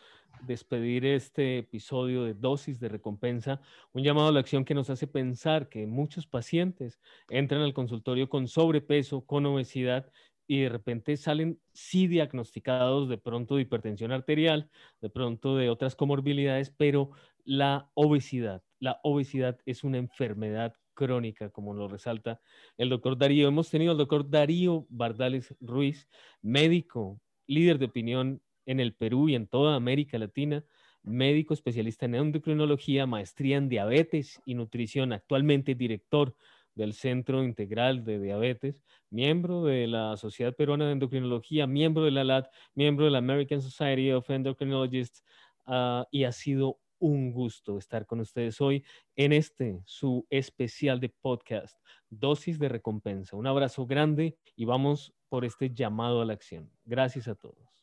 despedir 0.45 1.05
este 1.05 1.59
episodio 1.59 2.23
de 2.23 2.33
dosis 2.33 2.79
de 2.79 2.89
recompensa, 2.89 3.61
un 3.93 4.03
llamado 4.03 4.27
a 4.27 4.31
la 4.31 4.39
acción 4.39 4.65
que 4.65 4.73
nos 4.73 4.89
hace 4.89 5.07
pensar 5.07 5.69
que 5.69 5.85
muchos 5.87 6.27
pacientes 6.27 6.99
entran 7.29 7.61
al 7.61 7.73
consultorio 7.73 8.29
con 8.29 8.47
sobrepeso, 8.47 9.25
con 9.25 9.45
obesidad 9.45 10.11
y 10.47 10.61
de 10.61 10.69
repente 10.69 11.15
salen 11.17 11.59
sí 11.73 12.07
diagnosticados 12.07 13.09
de 13.09 13.17
pronto 13.17 13.55
de 13.55 13.61
hipertensión 13.61 14.11
arterial, 14.11 14.69
de 15.01 15.09
pronto 15.09 15.55
de 15.55 15.69
otras 15.69 15.95
comorbilidades, 15.95 16.69
pero 16.69 17.11
la 17.45 17.89
obesidad, 17.93 18.61
la 18.79 18.99
obesidad 19.03 19.59
es 19.65 19.83
una 19.83 19.97
enfermedad 19.97 20.75
crónica, 20.93 21.49
como 21.49 21.73
lo 21.73 21.87
resalta 21.87 22.39
el 22.77 22.89
doctor 22.89 23.17
Darío. 23.17 23.47
Hemos 23.47 23.69
tenido 23.69 23.91
al 23.91 23.97
doctor 23.97 24.29
Darío 24.29 24.85
Bardales 24.89 25.55
Ruiz, 25.59 26.07
médico, 26.41 27.19
líder 27.47 27.79
de 27.79 27.85
opinión 27.85 28.41
en 28.65 28.79
el 28.79 28.93
Perú 28.93 29.29
y 29.29 29.35
en 29.35 29.47
toda 29.47 29.75
América 29.75 30.17
Latina, 30.17 30.63
médico 31.03 31.53
especialista 31.53 32.05
en 32.05 32.15
endocrinología, 32.15 33.05
maestría 33.05 33.57
en 33.57 33.69
diabetes 33.69 34.41
y 34.45 34.55
nutrición, 34.55 35.13
actualmente 35.13 35.75
director 35.75 36.35
del 36.75 36.93
Centro 36.93 37.43
Integral 37.43 38.03
de 38.03 38.19
Diabetes, 38.19 38.83
miembro 39.09 39.63
de 39.63 39.87
la 39.87 40.17
Sociedad 40.17 40.55
Peruana 40.55 40.87
de 40.87 40.93
Endocrinología, 40.93 41.67
miembro 41.67 42.05
de 42.05 42.11
la 42.11 42.23
LAT, 42.23 42.47
miembro 42.73 43.05
de 43.05 43.11
la 43.11 43.19
American 43.19 43.61
Society 43.61 44.11
of 44.11 44.29
Endocrinologists, 44.29 45.23
ah, 45.65 46.07
y 46.09 46.23
ha 46.23 46.31
sido 46.31 46.79
un 46.99 47.33
gusto 47.33 47.77
estar 47.77 48.05
con 48.05 48.21
ustedes 48.21 48.61
hoy 48.61 48.83
en 49.17 49.33
este, 49.33 49.81
su 49.85 50.25
especial 50.29 51.01
de 51.01 51.09
podcast, 51.09 51.77
Dosis 52.09 52.57
de 52.59 52.69
Recompensa. 52.69 53.35
Un 53.35 53.45
abrazo 53.45 53.85
grande 53.85 54.37
y 54.55 54.63
vamos 54.65 55.13
por 55.27 55.43
este 55.43 55.69
llamado 55.73 56.21
a 56.21 56.25
la 56.25 56.33
acción. 56.33 56.71
Gracias 56.85 57.27
a 57.27 57.35
todos. 57.35 57.82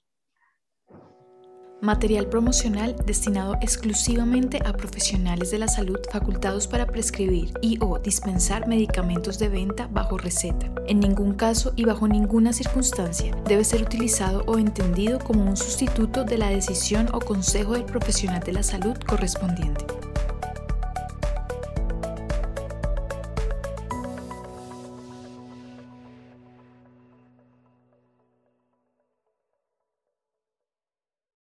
Material 1.83 2.27
promocional 2.27 2.95
destinado 3.07 3.55
exclusivamente 3.62 4.61
a 4.66 4.75
profesionales 4.75 5.51
de 5.51 5.59
la 5.59 5.66
salud 5.66 5.99
facultados 6.12 6.66
para 6.66 6.87
prescribir 6.87 7.55
y 7.62 7.79
o 7.81 7.99
dispensar 7.99 8.69
medicamentos 8.69 9.38
de 9.38 9.49
venta 9.49 9.88
bajo 9.90 10.19
receta. 10.19 10.71
En 10.87 11.01
ningún 11.01 11.33
caso 11.33 11.73
y 11.77 11.87
bajo 11.87 12.07
ninguna 12.07 12.53
circunstancia 12.53 13.35
debe 13.47 13.64
ser 13.64 13.83
utilizado 13.83 14.45
o 14.47 14.59
entendido 14.59 15.19
como 15.21 15.43
un 15.43 15.57
sustituto 15.57 16.25
de 16.25 16.37
la 16.37 16.51
decisión 16.51 17.09
o 17.14 17.19
consejo 17.19 17.73
del 17.73 17.85
profesional 17.85 18.40
de 18.40 18.53
la 18.53 18.62
salud 18.62 18.99
correspondiente. 19.09 19.99